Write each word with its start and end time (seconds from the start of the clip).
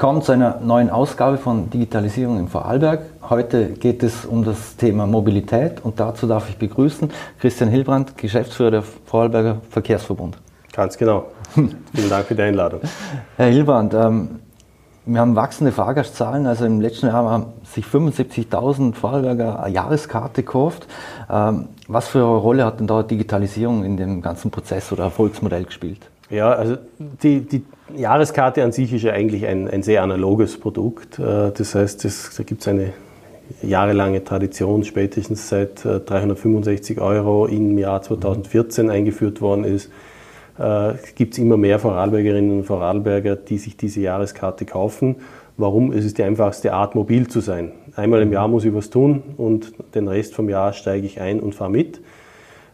Willkommen 0.00 0.22
zu 0.22 0.32
einer 0.32 0.60
neuen 0.60 0.88
Ausgabe 0.88 1.36
von 1.36 1.68
Digitalisierung 1.68 2.38
im 2.38 2.48
Vorarlberg. 2.48 3.02
Heute 3.28 3.66
geht 3.66 4.02
es 4.02 4.24
um 4.24 4.42
das 4.44 4.76
Thema 4.76 5.06
Mobilität 5.06 5.84
und 5.84 6.00
dazu 6.00 6.26
darf 6.26 6.48
ich 6.48 6.56
begrüßen 6.56 7.10
Christian 7.38 7.68
Hilbrand, 7.68 8.16
Geschäftsführer 8.16 8.70
der 8.70 8.82
Vorarlberger 8.82 9.58
Verkehrsverbund. 9.68 10.38
Ganz 10.72 10.96
genau. 10.96 11.26
Vielen 11.54 12.08
Dank 12.08 12.24
für 12.24 12.34
die 12.34 12.40
Einladung. 12.40 12.80
Herr 13.36 13.48
Hilbrand, 13.48 13.92
ähm, 13.92 14.40
wir 15.04 15.20
haben 15.20 15.36
wachsende 15.36 15.70
Fahrgastzahlen. 15.70 16.46
Also 16.46 16.64
im 16.64 16.80
letzten 16.80 17.08
Jahr 17.08 17.30
haben 17.30 17.48
sich 17.64 17.84
75.000 17.84 18.94
Vorarlberger 18.94 19.62
eine 19.62 19.74
Jahreskarte 19.74 20.42
gekauft. 20.42 20.86
Ähm, 21.30 21.68
was 21.88 22.08
für 22.08 22.20
eine 22.20 22.36
Rolle 22.36 22.64
hat 22.64 22.80
denn 22.80 22.86
da 22.86 23.02
Digitalisierung 23.02 23.84
in 23.84 23.98
dem 23.98 24.22
ganzen 24.22 24.50
Prozess 24.50 24.92
oder 24.92 25.04
Erfolgsmodell 25.04 25.64
gespielt? 25.64 26.09
Ja, 26.30 26.52
also 26.52 26.76
die, 26.98 27.40
die 27.40 27.64
Jahreskarte 27.96 28.62
an 28.62 28.70
sich 28.70 28.92
ist 28.92 29.02
ja 29.02 29.12
eigentlich 29.12 29.46
ein, 29.46 29.68
ein 29.68 29.82
sehr 29.82 30.02
analoges 30.02 30.58
Produkt. 30.58 31.18
Äh, 31.18 31.50
das 31.50 31.74
heißt, 31.74 32.04
das, 32.04 32.34
da 32.36 32.44
gibt 32.44 32.60
es 32.60 32.68
eine 32.68 32.92
jahrelange 33.62 34.22
Tradition, 34.22 34.84
spätestens 34.84 35.48
seit 35.48 35.84
365 35.84 36.96
äh, 36.96 37.00
Euro 37.00 37.46
im 37.46 37.76
Jahr 37.78 38.00
2014 38.00 38.90
eingeführt 38.90 39.40
worden 39.40 39.64
ist. 39.64 39.90
Äh, 40.56 40.94
gibt 41.16 41.32
es 41.32 41.38
immer 41.40 41.56
mehr 41.56 41.80
Vorarlbergerinnen 41.80 42.58
und 42.58 42.64
Vorarlberger, 42.64 43.34
die 43.34 43.58
sich 43.58 43.76
diese 43.76 44.00
Jahreskarte 44.00 44.66
kaufen. 44.66 45.16
Warum? 45.56 45.92
Es 45.92 46.04
ist 46.04 46.18
die 46.18 46.22
einfachste 46.22 46.72
Art, 46.72 46.94
mobil 46.94 47.26
zu 47.26 47.40
sein. 47.40 47.72
Einmal 47.96 48.22
im 48.22 48.32
Jahr 48.32 48.46
muss 48.46 48.64
ich 48.64 48.72
was 48.72 48.88
tun 48.88 49.22
und 49.36 49.72
den 49.96 50.06
Rest 50.06 50.34
vom 50.34 50.48
Jahr 50.48 50.72
steige 50.72 51.06
ich 51.06 51.20
ein 51.20 51.40
und 51.40 51.54
fahre 51.54 51.70
mit. 51.70 52.00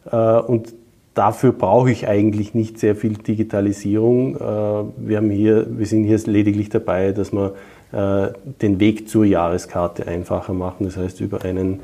Und 0.05 0.73
dafür 1.16 1.52
brauche 1.52 1.91
ich 1.91 2.06
eigentlich 2.06 2.55
nicht 2.55 2.79
sehr 2.79 2.95
viel 2.95 3.15
Digitalisierung. 3.15 4.37
Äh, 4.37 4.38
wir, 4.38 5.16
haben 5.16 5.30
hier, 5.30 5.66
wir 5.69 5.87
sind 5.87 6.05
hier 6.05 6.19
lediglich 6.27 6.69
dabei, 6.69 7.11
dass 7.12 7.33
wir 7.33 7.55
äh, 7.92 8.29
den 8.62 8.79
Weg 8.79 9.09
zur 9.09 9.25
Jahreskarte 9.25 10.06
einfacher 10.06 10.52
machen. 10.52 10.84
Das 10.84 10.97
heißt, 10.97 11.20
über 11.22 11.42
einen, 11.42 11.81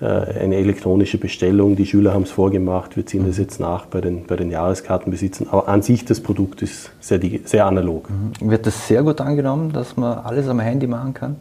äh, 0.00 0.06
eine 0.06 0.56
elektronische 0.56 1.18
Bestellung, 1.18 1.76
die 1.76 1.84
Schüler 1.84 2.14
haben 2.14 2.22
es 2.22 2.30
vorgemacht, 2.30 2.96
wir 2.96 3.04
ziehen 3.04 3.26
das 3.26 3.36
jetzt 3.36 3.60
nach 3.60 3.84
bei 3.84 4.00
den, 4.00 4.24
bei 4.26 4.36
den 4.36 4.50
Jahreskartenbesitzern. 4.50 5.48
Aber 5.50 5.68
an 5.68 5.82
sich 5.82 6.06
das 6.06 6.20
Produkt 6.20 6.62
ist 6.62 6.90
sehr, 7.00 7.20
sehr 7.44 7.66
analog. 7.66 8.08
Mhm. 8.08 8.50
Wird 8.50 8.66
das 8.66 8.88
sehr 8.88 9.02
gut 9.02 9.20
angenommen, 9.20 9.72
dass 9.72 9.98
man 9.98 10.18
alles 10.18 10.48
am 10.48 10.58
Handy 10.58 10.86
machen 10.86 11.12
kann? 11.12 11.36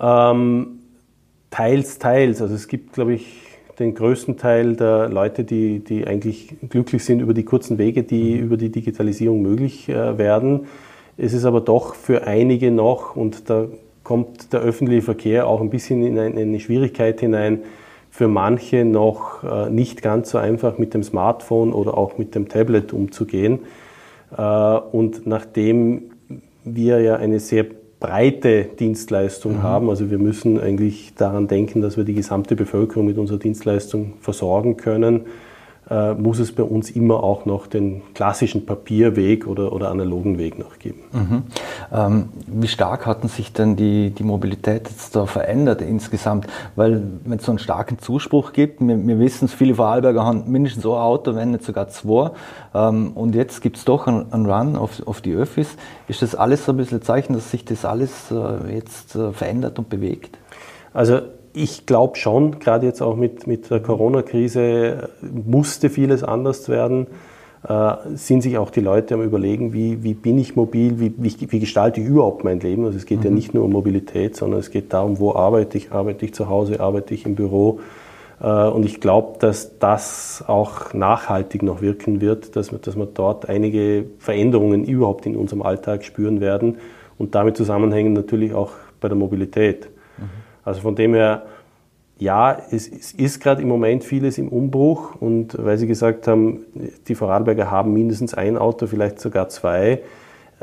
Ähm, 0.00 0.66
teils, 1.50 1.98
teils. 1.98 2.40
Also 2.40 2.54
es 2.54 2.66
gibt, 2.66 2.94
glaube 2.94 3.12
ich, 3.12 3.49
den 3.80 3.94
größten 3.94 4.36
Teil 4.36 4.76
der 4.76 5.08
Leute, 5.08 5.42
die, 5.42 5.80
die 5.80 6.06
eigentlich 6.06 6.54
glücklich 6.68 7.04
sind 7.04 7.20
über 7.20 7.34
die 7.34 7.44
kurzen 7.44 7.78
Wege, 7.78 8.02
die 8.02 8.36
mhm. 8.36 8.44
über 8.44 8.56
die 8.56 8.70
Digitalisierung 8.70 9.42
möglich 9.42 9.88
äh, 9.88 10.18
werden. 10.18 10.66
Es 11.16 11.32
ist 11.32 11.44
aber 11.44 11.60
doch 11.60 11.94
für 11.94 12.26
einige 12.26 12.70
noch, 12.70 13.16
und 13.16 13.50
da 13.50 13.66
kommt 14.04 14.52
der 14.52 14.60
öffentliche 14.60 15.02
Verkehr 15.02 15.46
auch 15.46 15.60
ein 15.60 15.70
bisschen 15.70 16.02
in 16.02 16.18
eine 16.18 16.60
Schwierigkeit 16.60 17.20
hinein, 17.20 17.60
für 18.10 18.28
manche 18.28 18.84
noch 18.84 19.44
äh, 19.44 19.70
nicht 19.70 20.02
ganz 20.02 20.30
so 20.30 20.38
einfach 20.38 20.78
mit 20.78 20.94
dem 20.94 21.02
Smartphone 21.02 21.72
oder 21.72 21.96
auch 21.96 22.18
mit 22.18 22.34
dem 22.34 22.48
Tablet 22.48 22.92
umzugehen. 22.92 23.60
Äh, 24.36 24.42
und 24.42 25.26
nachdem 25.26 26.10
wir 26.64 27.00
ja 27.00 27.16
eine 27.16 27.40
sehr 27.40 27.66
breite 28.00 28.64
Dienstleistung 28.64 29.58
mhm. 29.58 29.62
haben. 29.62 29.90
Also 29.90 30.10
wir 30.10 30.18
müssen 30.18 30.58
eigentlich 30.58 31.12
daran 31.14 31.46
denken, 31.46 31.82
dass 31.82 31.96
wir 31.96 32.04
die 32.04 32.14
gesamte 32.14 32.56
Bevölkerung 32.56 33.06
mit 33.06 33.18
unserer 33.18 33.38
Dienstleistung 33.38 34.14
versorgen 34.20 34.76
können. 34.76 35.26
Äh, 35.90 36.14
muss 36.14 36.38
es 36.38 36.52
bei 36.52 36.62
uns 36.62 36.88
immer 36.88 37.24
auch 37.24 37.46
noch 37.46 37.66
den 37.66 38.02
klassischen 38.14 38.64
Papierweg 38.64 39.48
oder, 39.48 39.72
oder 39.72 39.90
analogen 39.90 40.38
Weg 40.38 40.56
noch 40.56 40.78
geben. 40.78 41.00
Mhm. 41.12 41.42
Ähm, 41.92 42.28
wie 42.46 42.68
stark 42.68 43.06
hatten 43.06 43.26
sich 43.26 43.52
denn 43.52 43.74
die, 43.74 44.10
die 44.10 44.22
Mobilität 44.22 44.88
jetzt 44.88 45.16
da 45.16 45.26
verändert 45.26 45.82
insgesamt? 45.82 46.46
Weil 46.76 47.02
wenn 47.24 47.38
es 47.38 47.44
so 47.44 47.50
einen 47.50 47.58
starken 47.58 47.98
Zuspruch 47.98 48.52
gibt, 48.52 48.80
wir, 48.80 49.04
wir 49.04 49.18
wissen 49.18 49.46
es, 49.46 49.52
viele 49.52 49.74
Vorarlberger 49.74 50.24
haben 50.24 50.44
mindestens 50.46 50.84
so 50.84 50.94
ein 50.94 51.00
Auto, 51.00 51.34
wenn 51.34 51.50
nicht 51.50 51.64
sogar 51.64 51.88
zwei. 51.88 52.30
Ähm, 52.72 53.10
und 53.16 53.34
jetzt 53.34 53.60
gibt 53.60 53.76
es 53.76 53.84
doch 53.84 54.06
einen, 54.06 54.32
einen 54.32 54.46
Run 54.46 54.76
auf, 54.76 55.04
auf 55.08 55.20
die 55.20 55.32
Öffis. 55.32 55.76
Ist 56.06 56.22
das 56.22 56.36
alles 56.36 56.66
so 56.66 56.72
ein 56.72 56.76
bisschen 56.76 56.98
ein 56.98 57.02
Zeichen, 57.02 57.32
dass 57.32 57.50
sich 57.50 57.64
das 57.64 57.84
alles 57.84 58.30
äh, 58.30 58.74
jetzt 58.74 59.16
äh, 59.16 59.32
verändert 59.32 59.76
und 59.80 59.88
bewegt? 59.88 60.38
Also 60.92 61.18
ich 61.52 61.86
glaube 61.86 62.16
schon, 62.16 62.58
gerade 62.58 62.86
jetzt 62.86 63.02
auch 63.02 63.16
mit, 63.16 63.46
mit 63.46 63.70
der 63.70 63.80
Corona-Krise 63.80 65.08
musste 65.22 65.90
vieles 65.90 66.22
anders 66.22 66.68
werden. 66.68 67.06
Äh, 67.68 67.94
sind 68.14 68.42
sich 68.42 68.56
auch 68.56 68.70
die 68.70 68.80
Leute 68.80 69.14
am 69.14 69.22
Überlegen, 69.22 69.74
wie, 69.74 70.02
wie 70.02 70.14
bin 70.14 70.38
ich 70.38 70.56
mobil, 70.56 70.98
wie, 70.98 71.12
wie, 71.18 71.50
wie, 71.50 71.60
gestalte 71.60 72.00
ich 72.00 72.06
überhaupt 72.06 72.42
mein 72.42 72.60
Leben. 72.60 72.86
Also 72.86 72.96
es 72.96 73.04
geht 73.04 73.18
mhm. 73.18 73.24
ja 73.24 73.30
nicht 73.32 73.52
nur 73.52 73.64
um 73.64 73.72
Mobilität, 73.72 74.34
sondern 74.34 74.60
es 74.60 74.70
geht 74.70 74.92
darum, 74.92 75.18
wo 75.18 75.34
arbeite 75.34 75.76
ich, 75.76 75.92
arbeite 75.92 76.24
ich 76.24 76.32
zu 76.32 76.48
Hause, 76.48 76.80
arbeite 76.80 77.12
ich 77.12 77.26
im 77.26 77.34
Büro. 77.34 77.80
Äh, 78.40 78.46
und 78.46 78.86
ich 78.86 79.00
glaube, 79.00 79.38
dass 79.40 79.78
das 79.78 80.42
auch 80.46 80.94
nachhaltig 80.94 81.62
noch 81.62 81.82
wirken 81.82 82.22
wird, 82.22 82.56
dass 82.56 82.72
wir, 82.72 82.78
dass 82.78 82.96
wir 82.96 83.06
dort 83.06 83.48
einige 83.48 84.06
Veränderungen 84.18 84.84
überhaupt 84.84 85.26
in 85.26 85.36
unserem 85.36 85.60
Alltag 85.62 86.04
spüren 86.04 86.40
werden 86.40 86.78
und 87.18 87.34
damit 87.34 87.58
zusammenhängen 87.58 88.14
natürlich 88.14 88.54
auch 88.54 88.72
bei 89.00 89.08
der 89.08 89.18
Mobilität. 89.18 89.90
Also 90.70 90.82
von 90.82 90.94
dem 90.94 91.14
her, 91.14 91.42
ja, 92.20 92.56
es, 92.70 92.86
es 92.86 93.10
ist 93.10 93.40
gerade 93.40 93.60
im 93.60 93.66
Moment 93.66 94.04
vieles 94.04 94.38
im 94.38 94.48
Umbruch 94.48 95.16
und 95.20 95.56
weil 95.58 95.78
Sie 95.78 95.88
gesagt 95.88 96.28
haben, 96.28 96.60
die 97.08 97.16
Vorarlberger 97.16 97.72
haben 97.72 97.92
mindestens 97.92 98.34
ein 98.34 98.56
Auto, 98.56 98.86
vielleicht 98.86 99.18
sogar 99.18 99.48
zwei. 99.48 100.02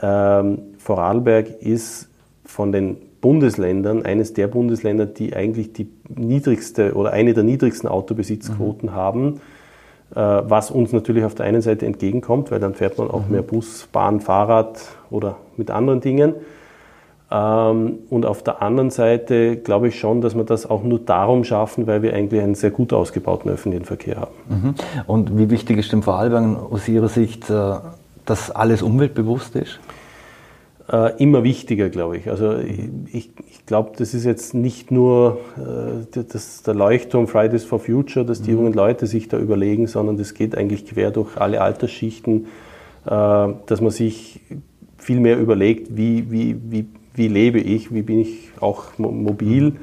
Ähm, 0.02 0.60
Vorarlberg 0.78 1.62
ist 1.62 2.08
von 2.46 2.72
den 2.72 2.96
Bundesländern 3.20 4.06
eines 4.06 4.34
der 4.34 4.48
Bundesländer, 4.48 5.06
die 5.06 5.36
eigentlich 5.36 5.74
die 5.74 5.90
niedrigste 6.08 6.94
oder 6.94 7.12
eine 7.12 7.34
der 7.34 7.44
niedrigsten 7.44 7.90
Autobesitzquoten 7.90 8.92
mhm. 8.92 8.96
haben, 8.96 9.42
äh, 10.16 10.20
was 10.22 10.72
uns 10.72 10.94
natürlich 10.94 11.26
auf 11.26 11.36
der 11.36 11.48
einen 11.48 11.62
Seite 11.62 11.86
entgegenkommt, 11.86 12.50
weil 12.50 12.62
dann 12.62 12.76
fährt 12.76 12.98
man 12.98 13.12
auch 13.12 13.26
mhm. 13.26 13.32
mehr 13.34 13.42
Bus, 13.42 13.90
Bahn, 13.92 14.22
Fahrrad 14.22 14.80
oder 15.10 15.36
mit 15.58 15.70
anderen 15.70 16.00
Dingen. 16.00 16.34
Ähm, 17.30 18.00
und 18.10 18.26
auf 18.26 18.42
der 18.42 18.62
anderen 18.62 18.90
Seite 18.90 19.58
glaube 19.58 19.90
ich 19.90 20.00
schon, 20.00 20.22
dass 20.22 20.36
wir 20.36 20.46
das 20.46 20.70
auch 20.70 20.84
nur 20.84 21.00
darum 21.00 21.44
schaffen, 21.44 21.86
weil 21.86 22.02
wir 22.02 22.14
eigentlich 22.14 22.42
einen 22.42 22.56
sehr 22.56 22.72
gut 22.72 22.94
ausgebauten 22.94 23.52
öffentlichen 23.52 23.86
Verkehr 23.86 24.22
haben. 24.22 24.32
Mhm. 24.50 24.76
Und 25.08 25.38
wie 25.38 25.50
wichtig 25.50 25.78
ist 25.78 25.92
dem 25.92 26.04
Vorarlberg 26.04 26.72
aus 26.72 26.88
Ihrer 26.88 27.10
Sicht, 27.10 27.50
äh, 27.50 27.76
dass 28.26 28.52
alles 28.52 28.82
umweltbewusst 28.82 29.56
ist? 29.56 29.80
Äh, 30.90 31.22
immer 31.22 31.44
wichtiger, 31.44 31.90
glaube 31.90 32.16
ich. 32.16 32.30
Also 32.30 32.60
ich, 32.60 33.30
ich 33.50 33.66
glaube, 33.66 33.92
das 33.98 34.14
ist 34.14 34.24
jetzt 34.24 34.54
nicht 34.54 34.90
nur 34.90 35.40
äh, 35.58 36.24
das, 36.32 36.64
der 36.64 36.76
Leuchtturm 36.76 37.28
Fridays 37.28 37.66
for 37.66 37.80
Future, 37.80 38.26
dass 38.26 38.42
die 38.42 38.52
mhm. 38.52 38.58
jungen 38.58 38.74
Leute 38.74 39.06
sich 39.06 39.28
da 39.28 39.38
überlegen, 39.38 39.88
sondern 39.88 40.18
das 40.18 40.34
geht 40.34 40.58
eigentlich 40.58 40.86
quer 40.86 41.12
durch 41.12 41.36
alle 41.36 41.60
Altersschichten, 41.60 42.46
äh, 43.06 43.10
dass 43.10 43.82
man 43.82 43.92
sich 43.92 44.40
viel 44.98 45.20
mehr 45.20 45.38
überlegt, 45.38 45.98
wie, 45.98 46.32
wie, 46.32 46.56
wie 46.70 46.88
wie 47.18 47.28
lebe 47.28 47.60
ich, 47.60 47.94
wie 47.94 48.04
bin 48.04 48.20
ich 48.20 48.52
auch 48.62 48.98
mobil 48.98 49.74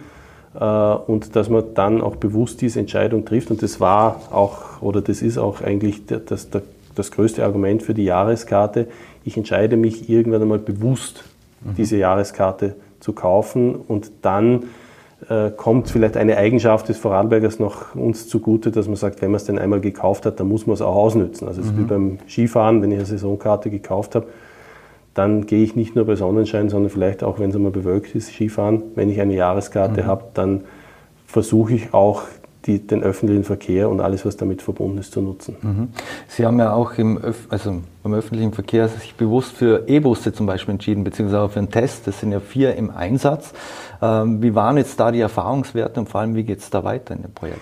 äh, 0.58 0.64
und 0.64 1.36
dass 1.36 1.50
man 1.50 1.64
dann 1.74 2.00
auch 2.00 2.16
bewusst 2.16 2.60
diese 2.60 2.80
Entscheidung 2.80 3.24
trifft. 3.24 3.50
Und 3.50 3.62
das 3.62 3.80
war 3.80 4.22
auch, 4.30 4.80
oder 4.80 5.02
das 5.02 5.20
ist 5.20 5.36
auch 5.36 5.60
eigentlich 5.60 6.06
das, 6.06 6.48
das, 6.48 6.62
das 6.94 7.10
größte 7.10 7.44
Argument 7.44 7.82
für 7.82 7.92
die 7.92 8.04
Jahreskarte. 8.04 8.86
Ich 9.24 9.36
entscheide 9.36 9.76
mich 9.76 10.08
irgendwann 10.08 10.42
einmal 10.42 10.60
bewusst, 10.60 11.24
mhm. 11.62 11.74
diese 11.76 11.96
Jahreskarte 11.96 12.76
zu 13.00 13.12
kaufen 13.12 13.74
und 13.74 14.12
dann 14.22 14.64
äh, 15.28 15.50
kommt 15.50 15.90
vielleicht 15.90 16.16
eine 16.16 16.36
Eigenschaft 16.36 16.88
des 16.88 16.98
Vorarlbergers 16.98 17.58
noch 17.58 17.96
uns 17.96 18.28
zugute, 18.28 18.70
dass 18.70 18.86
man 18.86 18.96
sagt, 18.96 19.22
wenn 19.22 19.32
man 19.32 19.36
es 19.36 19.44
denn 19.44 19.58
einmal 19.58 19.80
gekauft 19.80 20.24
hat, 20.24 20.38
dann 20.38 20.48
muss 20.48 20.66
man 20.66 20.74
es 20.74 20.82
auch 20.82 20.94
ausnützen. 20.94 21.48
Also 21.48 21.62
es 21.62 21.66
ist 21.66 21.76
wie 21.76 21.82
mhm. 21.82 21.88
beim 21.88 22.18
Skifahren, 22.28 22.80
wenn 22.80 22.92
ich 22.92 22.98
eine 22.98 23.06
Saisonkarte 23.06 23.70
gekauft 23.70 24.14
habe, 24.14 24.26
dann 25.14 25.46
gehe 25.46 25.62
ich 25.62 25.76
nicht 25.76 25.94
nur 25.94 26.04
bei 26.04 26.16
Sonnenschein, 26.16 26.68
sondern 26.68 26.90
vielleicht 26.90 27.22
auch, 27.22 27.38
wenn 27.38 27.50
es 27.50 27.56
einmal 27.56 27.72
bewölkt 27.72 28.14
ist, 28.14 28.28
Skifahren. 28.28 28.82
Wenn 28.94 29.08
ich 29.08 29.20
eine 29.20 29.34
Jahreskarte 29.34 30.02
mhm. 30.02 30.06
habe, 30.06 30.24
dann 30.34 30.64
versuche 31.26 31.74
ich 31.74 31.94
auch 31.94 32.22
die, 32.66 32.84
den 32.84 33.02
öffentlichen 33.02 33.44
Verkehr 33.44 33.90
und 33.90 34.00
alles, 34.00 34.24
was 34.24 34.36
damit 34.36 34.62
verbunden 34.62 34.98
ist, 34.98 35.12
zu 35.12 35.20
nutzen. 35.20 35.56
Mhm. 35.60 35.88
Sie 36.28 36.46
haben 36.46 36.58
ja 36.58 36.72
auch 36.72 36.92
im, 36.94 37.22
Öf 37.22 37.46
also 37.50 37.82
beim 38.02 38.14
öffentlichen 38.14 38.52
Verkehr 38.52 38.88
sich 38.88 39.14
bewusst 39.14 39.52
für 39.52 39.86
E-Busse 39.86 40.32
zum 40.32 40.46
Beispiel 40.46 40.72
entschieden, 40.72 41.04
beziehungsweise 41.04 41.42
auch 41.42 41.50
für 41.50 41.58
einen 41.58 41.70
Test. 41.70 42.06
Das 42.06 42.20
sind 42.20 42.32
ja 42.32 42.40
vier 42.40 42.74
im 42.76 42.90
Einsatz. 42.90 43.52
Ähm, 44.00 44.42
wie 44.42 44.54
waren 44.54 44.78
jetzt 44.78 44.98
da 44.98 45.12
die 45.12 45.20
Erfahrungswerte 45.20 46.00
und 46.00 46.08
vor 46.08 46.22
allem, 46.22 46.34
wie 46.34 46.44
geht 46.44 46.60
es 46.60 46.70
da 46.70 46.84
weiter 46.84 47.14
in 47.14 47.22
dem 47.22 47.32
Projekt? 47.32 47.60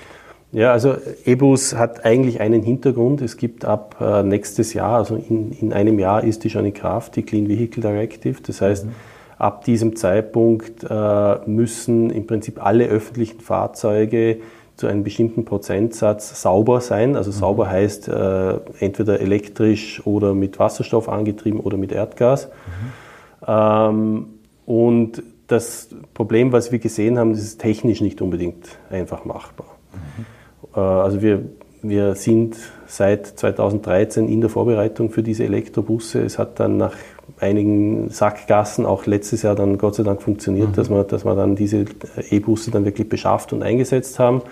Ja, 0.53 0.71
also 0.71 0.97
EBUS 1.25 1.77
hat 1.77 2.05
eigentlich 2.05 2.41
einen 2.41 2.63
Hintergrund. 2.63 3.23
Es 3.23 3.39
gibt 3.39 3.65
ab 3.65 3.97
äh, 4.01 4.23
nächstes 4.23 4.75
Jahr, 4.75 4.99
also 4.99 5.17
in, 5.17 5.51
in 5.53 5.73
einem 5.73 5.99
Jahr 5.99 6.23
ist 6.23 6.45
die 6.45 6.51
schon 6.51 6.67
in 6.67 6.75
Kraft, 6.75 7.17
die 7.17 7.23
Clean 7.23 7.49
Vehicle 7.49 7.83
Directive. 7.83 8.39
Das 8.43 8.61
heißt, 8.61 8.85
mhm. 8.85 8.91
ab 9.39 9.65
diesem 9.65 9.97
Zeitpunkt 9.97 10.85
äh, 10.89 11.37
müssen 11.47 12.11
im 12.11 12.27
Prinzip 12.27 12.63
alle 12.63 12.87
öffentlichen 12.87 13.41
Fahrzeuge 13.41 14.41
zu 14.77 14.89
einem 14.89 15.05
bestimmten 15.05 15.47
Prozentsatz 15.47 16.43
sauber 16.43 16.83
sein. 16.83 17.17
Also 17.17 17.31
mhm. 17.31 17.35
sauber 17.35 17.71
heißt 17.71 18.09
äh, 18.09 18.59
entweder 18.79 19.21
elektrisch 19.21 20.07
oder 20.07 20.35
mit 20.35 20.59
Wasserstoff 20.59 21.09
angetrieben 21.09 21.61
oder 21.61 21.79
mit 21.79 21.93
Erdgas. 21.93 22.49
Mhm. 22.49 23.49
Ähm, 23.49 24.27
und 24.67 25.23
das 25.47 25.89
Problem, 26.13 26.53
was 26.53 26.73
wir 26.73 26.79
gesehen 26.79 27.19
haben, 27.19 27.33
ist 27.33 27.59
technisch 27.59 28.03
nicht 28.03 28.21
unbedingt 28.21 28.79
einfach 28.91 29.25
machbar. 29.25 29.67
Mhm. 29.95 30.27
Äh, 30.75 30.81
also 30.81 31.23
wir, 31.23 31.43
wir 31.83 32.15
sind 32.15 32.57
seit 32.87 33.27
2013 33.27 34.29
in 34.29 34.41
der 34.41 34.51
Vorbereitung 34.51 35.11
für 35.11 35.23
diese 35.23 35.45
Elektrobusse. 35.45 36.23
Es 36.23 36.39
hat 36.39 36.61
dann 36.61 36.77
nach 36.77 36.95
einigen 37.41 38.11
Sackgassen 38.11 38.87
auch 38.87 39.07
letztes 39.07 39.43
Jahr 39.43 39.55
dann 39.55 39.79
Gott 39.79 39.97
sei 39.97 40.03
Dank 40.03 40.23
funktioniert, 40.23 40.71
mhm. 40.71 40.75
dass, 40.75 40.91
wir, 40.91 41.05
dass 41.05 41.25
wir 41.25 41.35
dann 41.35 41.57
diese 41.57 41.85
E-Busse 42.31 42.71
dann 42.71 42.85
wirklich 42.85 43.09
beschafft 43.09 43.53
und 43.53 43.63
eingesetzt 43.63 44.19
haben. 44.19 44.43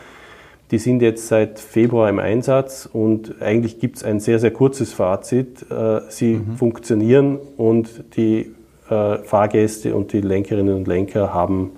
Die 0.71 0.79
sind 0.79 1.03
jetzt 1.03 1.27
seit 1.27 1.59
Februar 1.59 2.09
im 2.09 2.21
Einsatz 2.21 2.89
und 2.91 3.43
eigentlich 3.43 3.81
gibt 3.81 3.97
es 3.97 4.05
ein 4.05 4.21
sehr, 4.21 4.39
sehr 4.39 4.53
kurzes 4.53 4.93
Fazit. 4.93 5.67
Äh, 5.71 6.01
sie 6.09 6.35
mhm. 6.35 6.57
funktionieren 6.57 7.39
und 7.57 8.05
die 8.17 8.53
äh, 8.89 9.19
Fahrgäste 9.19 9.95
und 9.97 10.13
die 10.13 10.21
Lenkerinnen 10.21 10.75
und 10.77 10.87
Lenker 10.87 11.35
haben 11.35 11.73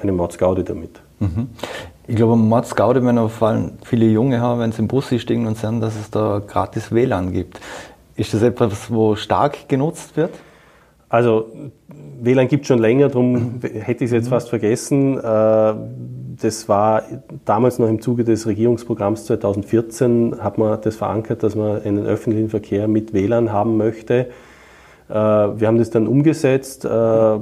eine 0.00 0.12
Mordsgaude 0.12 0.64
damit. 0.64 1.00
Mhm. 1.20 1.48
Ich 2.08 2.16
glaube, 2.16 2.36
Mordsgaude, 2.36 3.04
wenn 3.04 3.28
vor 3.28 3.48
allem 3.48 3.72
viele 3.84 4.06
Junge 4.06 4.40
haben, 4.40 4.60
wenn 4.60 4.72
sie 4.72 4.80
im 4.80 4.88
Bus 4.88 5.12
stehen 5.18 5.46
und 5.46 5.58
sehen, 5.58 5.82
dass 5.82 5.94
es 5.94 6.10
da 6.10 6.40
gratis 6.44 6.90
WLAN 6.90 7.34
gibt. 7.34 7.60
Ist 8.16 8.32
das 8.32 8.40
etwas, 8.40 8.90
wo 8.90 9.14
stark 9.14 9.68
genutzt 9.68 10.16
wird? 10.16 10.30
Also 11.10 11.48
WLAN 12.22 12.48
gibt 12.48 12.62
es 12.62 12.68
schon 12.68 12.78
länger, 12.78 13.08
darum 13.08 13.60
hätte 13.60 14.04
ich 14.04 14.08
es 14.08 14.12
jetzt 14.12 14.24
mhm. 14.24 14.30
fast 14.30 14.48
vergessen. 14.48 15.18
Äh, 15.18 15.74
das 16.40 16.66
war 16.66 17.02
damals 17.44 17.78
noch 17.78 17.88
im 17.88 18.00
Zuge 18.00 18.24
des 18.24 18.46
Regierungsprogramms 18.46 19.26
2014, 19.26 20.36
hat 20.40 20.56
man 20.56 20.80
das 20.80 20.96
verankert, 20.96 21.42
dass 21.42 21.56
man 21.56 21.82
einen 21.82 22.06
öffentlichen 22.06 22.48
Verkehr 22.48 22.88
mit 22.88 23.12
WLAN 23.12 23.52
haben 23.52 23.76
möchte. 23.76 24.30
Äh, 25.10 25.12
wir 25.12 25.66
haben 25.66 25.76
das 25.76 25.90
dann 25.90 26.06
umgesetzt 26.06 26.86
äh, 26.86 27.38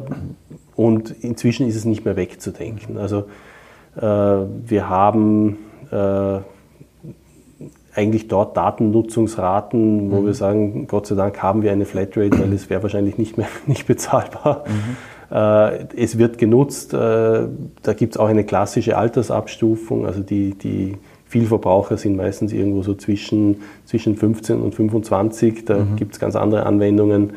und 0.74 1.10
inzwischen 1.20 1.68
ist 1.68 1.76
es 1.76 1.84
nicht 1.84 2.04
mehr 2.04 2.16
wegzudenken. 2.16 2.98
Also 2.98 3.26
wir 3.96 4.88
haben 4.88 5.58
eigentlich 7.96 8.28
dort 8.28 8.56
Datennutzungsraten, 8.56 10.10
wo 10.10 10.20
mhm. 10.20 10.26
wir 10.26 10.34
sagen, 10.34 10.87
Gott 10.87 11.06
sei 11.06 11.14
Dank 11.14 11.43
haben 11.43 11.62
wir 11.62 11.72
eine 11.72 11.87
Flatrate, 11.87 12.38
weil 12.38 12.52
es 12.52 12.69
wäre 12.69 12.82
wahrscheinlich 12.82 13.16
nicht 13.16 13.38
mehr 13.38 13.48
nicht 13.66 13.87
bezahlbar. 13.87 14.64
Mhm. 14.66 15.34
Äh, 15.34 15.87
es 15.96 16.19
wird 16.19 16.38
genutzt, 16.38 16.93
äh, 16.93 16.96
da 16.98 17.93
gibt 17.96 18.14
es 18.14 18.20
auch 18.20 18.28
eine 18.28 18.44
klassische 18.44 18.98
Altersabstufung, 18.98 20.06
also 20.06 20.20
die, 20.20 20.54
die 20.54 20.96
Vielverbraucher 21.25 21.96
sind 21.96 22.16
meistens 22.16 22.52
irgendwo 22.52 22.82
so 22.82 22.94
zwischen, 22.94 23.62
zwischen 23.84 24.16
15 24.16 24.60
und 24.60 24.75
25, 24.75 25.64
da 25.64 25.78
mhm. 25.78 25.96
gibt 25.96 26.12
es 26.12 26.20
ganz 26.20 26.37
andere 26.37 26.66
Anwendungen. 26.66 27.32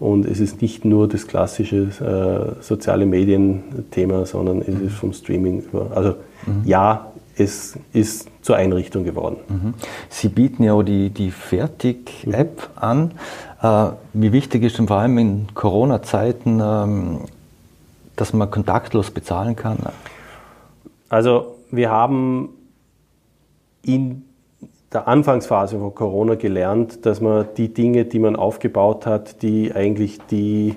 Und 0.00 0.24
es 0.24 0.40
ist 0.40 0.62
nicht 0.62 0.86
nur 0.86 1.08
das 1.08 1.26
klassische 1.26 2.56
äh, 2.58 2.62
soziale 2.62 3.04
Medien-Thema, 3.04 4.24
sondern 4.24 4.62
es 4.62 4.68
ist 4.68 4.80
mhm. 4.80 4.88
vom 4.88 5.12
Streaming 5.12 5.60
über. 5.60 5.88
Also 5.94 6.14
mhm. 6.46 6.62
ja, 6.64 7.12
es 7.36 7.78
ist 7.92 8.28
zur 8.40 8.56
Einrichtung 8.56 9.04
geworden. 9.04 9.36
Mhm. 9.48 9.74
Sie 10.08 10.28
bieten 10.28 10.62
ja 10.62 10.72
auch 10.72 10.82
die, 10.82 11.10
die 11.10 11.30
Fertig-App 11.30 12.70
mhm. 12.76 12.82
an. 12.82 13.10
Äh, 13.62 13.92
wie 14.14 14.32
wichtig 14.32 14.62
ist 14.62 14.78
denn 14.78 14.88
vor 14.88 14.96
allem 14.96 15.18
in 15.18 15.46
Corona-Zeiten, 15.52 16.60
ähm, 16.64 17.20
dass 18.16 18.32
man 18.32 18.50
kontaktlos 18.50 19.10
bezahlen 19.10 19.54
kann? 19.54 19.76
Also 21.10 21.56
wir 21.70 21.90
haben 21.90 22.48
in 23.82 24.24
der 24.92 25.06
Anfangsphase 25.06 25.78
von 25.78 25.94
Corona 25.94 26.34
gelernt, 26.34 27.06
dass 27.06 27.20
man 27.20 27.46
die 27.56 27.72
Dinge, 27.72 28.04
die 28.04 28.18
man 28.18 28.36
aufgebaut 28.36 29.06
hat, 29.06 29.42
die 29.42 29.72
eigentlich 29.72 30.18
die 30.30 30.76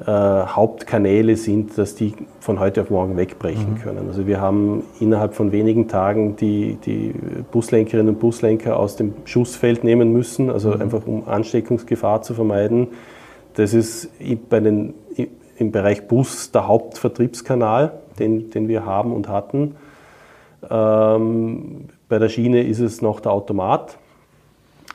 äh, 0.00 0.04
Hauptkanäle 0.04 1.36
sind, 1.36 1.78
dass 1.78 1.94
die 1.94 2.14
von 2.38 2.60
heute 2.60 2.82
auf 2.82 2.90
morgen 2.90 3.16
wegbrechen 3.16 3.74
mhm. 3.74 3.78
können. 3.78 4.08
Also 4.08 4.26
wir 4.26 4.42
haben 4.42 4.82
innerhalb 5.00 5.34
von 5.34 5.52
wenigen 5.52 5.88
Tagen 5.88 6.36
die, 6.36 6.76
die 6.84 7.14
Buslenkerinnen 7.50 8.14
und 8.14 8.20
Buslenker 8.20 8.78
aus 8.78 8.96
dem 8.96 9.14
Schussfeld 9.24 9.84
nehmen 9.84 10.12
müssen, 10.12 10.50
also 10.50 10.72
mhm. 10.72 10.82
einfach 10.82 11.06
um 11.06 11.26
Ansteckungsgefahr 11.26 12.20
zu 12.20 12.34
vermeiden. 12.34 12.88
Das 13.54 13.72
ist 13.72 14.10
bei 14.50 14.60
den, 14.60 14.92
im 15.56 15.72
Bereich 15.72 16.06
Bus 16.06 16.52
der 16.52 16.68
Hauptvertriebskanal, 16.68 17.92
den, 18.18 18.50
den 18.50 18.68
wir 18.68 18.84
haben 18.84 19.14
und 19.14 19.30
hatten. 19.30 19.76
Ähm, 20.68 21.86
bei 22.08 22.18
der 22.18 22.28
Schiene 22.28 22.62
ist 22.62 22.80
es 22.80 23.02
noch 23.02 23.20
der 23.20 23.32
Automat. 23.32 23.98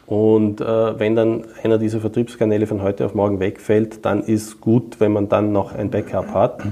Und 0.06 0.60
äh, 0.60 1.00
wenn 1.00 1.16
dann 1.16 1.46
einer 1.64 1.78
dieser 1.78 2.02
Vertriebskanäle 2.02 2.68
von 2.68 2.82
heute 2.82 3.06
auf 3.06 3.16
morgen 3.16 3.40
wegfällt, 3.40 4.06
dann 4.06 4.22
ist 4.22 4.60
gut, 4.60 5.00
wenn 5.00 5.14
man 5.14 5.30
dann 5.30 5.52
noch 5.52 5.74
ein 5.74 5.90
Backup 5.90 6.34
hat. 6.34 6.64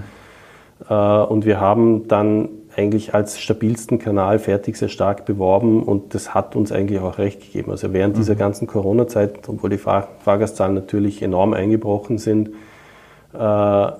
Äh, 0.90 0.94
und 0.94 1.46
wir 1.46 1.60
haben 1.60 2.08
dann 2.08 2.50
eigentlich 2.76 3.14
als 3.14 3.40
stabilsten 3.40 4.00
Kanal 4.00 4.40
fertig 4.40 4.78
sehr 4.78 4.90
stark 4.90 5.26
beworben 5.26 5.84
und 5.84 6.14
das 6.14 6.34
hat 6.34 6.56
uns 6.56 6.72
eigentlich 6.72 7.00
auch 7.00 7.18
recht 7.18 7.42
gegeben. 7.42 7.72
Also 7.72 7.94
während 7.94 8.18
dieser 8.18 8.36
mhm. 8.36 8.40
ganzen 8.40 8.68
Corona-Zeit, 8.68 9.48
obwohl 9.48 9.70
die 9.70 9.78
Fahr 9.78 10.08
Fahrgastzahlen 10.24 10.76
natürlich 10.76 11.22
enorm 11.22 11.54
eingebrochen 11.54 12.18
sind, 12.18 12.50
äh, 13.34 13.92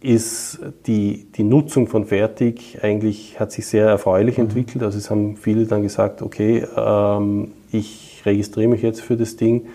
ist 0.00 0.60
die, 0.86 1.26
die 1.32 1.42
Nutzung 1.42 1.86
von 1.86 2.06
Fertig 2.06 2.78
eigentlich, 2.82 3.38
hat 3.38 3.52
sich 3.52 3.66
sehr 3.66 3.86
erfreulich 3.86 4.38
mhm. 4.38 4.44
entwickelt. 4.44 4.82
Also 4.82 4.98
es 4.98 5.10
haben 5.10 5.36
viele 5.36 5.66
dann 5.66 5.82
gesagt, 5.82 6.22
okay, 6.22 6.64
ähm, 6.76 7.52
ich 7.70 8.22
registriere 8.24 8.68
mich 8.68 8.82
jetzt 8.82 9.02
für 9.02 9.16
das 9.16 9.36
Ding. 9.36 9.66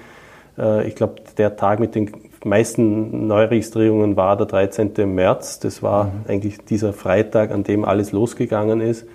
Äh, 0.58 0.88
ich 0.88 0.96
glaube, 0.96 1.16
der 1.38 1.56
Tag 1.56 1.80
mit 1.80 1.96
den 1.96 2.12
meisten 2.44 3.28
Neuregistrierungen 3.28 4.16
war 4.16 4.36
der 4.36 4.48
13. 4.48 4.94
März. 5.14 5.60
Das 5.60 5.84
war 5.84 6.06
mhm. 6.06 6.12
eigentlich 6.28 6.58
dieser 6.66 6.94
Freitag, 6.94 7.52
an 7.52 7.64
dem 7.64 7.86
alles 7.86 8.12
losgegangen 8.12 8.82
ist. 8.82 9.08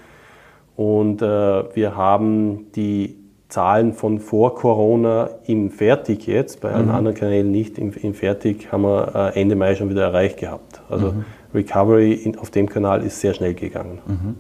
Und 0.77 1.23
äh, 1.23 1.75
wir 1.75 1.97
haben 1.97 2.73
die 2.75 3.20
Zahlen 3.51 3.93
von 3.93 4.19
vor 4.19 4.55
Corona 4.55 5.31
im 5.47 5.71
Fertig 5.71 6.27
jetzt, 6.27 6.61
bei 6.61 6.73
allen 6.73 6.87
mhm. 6.87 6.95
anderen 6.95 7.17
Kanälen 7.17 7.51
nicht, 7.51 7.79
im, 7.79 7.93
im, 7.93 8.15
Fertig 8.15 8.73
haben 8.73 8.83
wir 8.83 9.33
äh, 9.35 9.41
Ende 9.41 9.57
Mai 9.57 9.75
schon 9.75 9.91
wieder 9.91 10.05
erreicht 10.05 10.39
gehabt. 10.39 10.81
Also 10.89 11.13
mhm. 11.13 11.25
Recovery 11.55 12.13
in, 12.13 12.39
auf 12.39 12.51
dem 12.51 12.69
Kanal 12.69 13.03
ist 13.03 13.21
sehr 13.21 13.35
schnell 13.35 13.55
gegangen. 13.55 13.99
Mhm. 14.07 14.37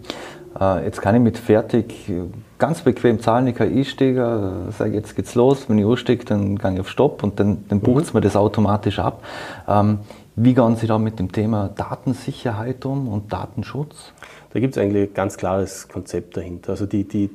Äh, 0.58 0.84
jetzt 0.84 1.02
kann 1.02 1.14
ich 1.14 1.20
mit 1.20 1.38
Fertig 1.38 2.10
ganz 2.58 2.82
bequem 2.82 3.20
zahlen, 3.20 3.46
ich 3.48 3.56
kann 3.56 3.68
einsteigen, 3.68 4.68
äh, 4.68 4.72
sage 4.72 4.94
jetzt 4.94 5.16
geht's 5.16 5.34
los, 5.34 5.68
wenn 5.68 5.78
ich 5.78 5.84
aussteige, 5.84 6.24
dann 6.24 6.56
gehe 6.56 6.74
ich 6.74 6.80
auf 6.80 6.88
Stopp 6.88 7.22
und 7.22 7.40
dann, 7.40 7.64
dann 7.68 7.80
bucht 7.80 8.04
es 8.04 8.12
mhm. 8.12 8.18
mir 8.18 8.22
das 8.22 8.36
automatisch 8.36 8.98
ab. 8.98 9.22
Ähm, 9.68 9.98
wie 10.36 10.54
gehen 10.54 10.76
Sie 10.76 10.86
da 10.86 10.98
mit 10.98 11.18
dem 11.18 11.32
Thema 11.32 11.68
Datensicherheit 11.74 12.86
um 12.86 13.08
und 13.08 13.32
Datenschutz? 13.32 14.12
Da 14.52 14.61
gibt 14.61 14.76
es 14.76 14.82
eigentlich 14.82 15.11
ein 15.11 15.14
ganz 15.14 15.37
klares 15.37 15.88
Konzept 15.88 16.37
dahinter. 16.37 16.70
Also 16.70 16.87
die, 16.87 17.04
die, 17.04 17.30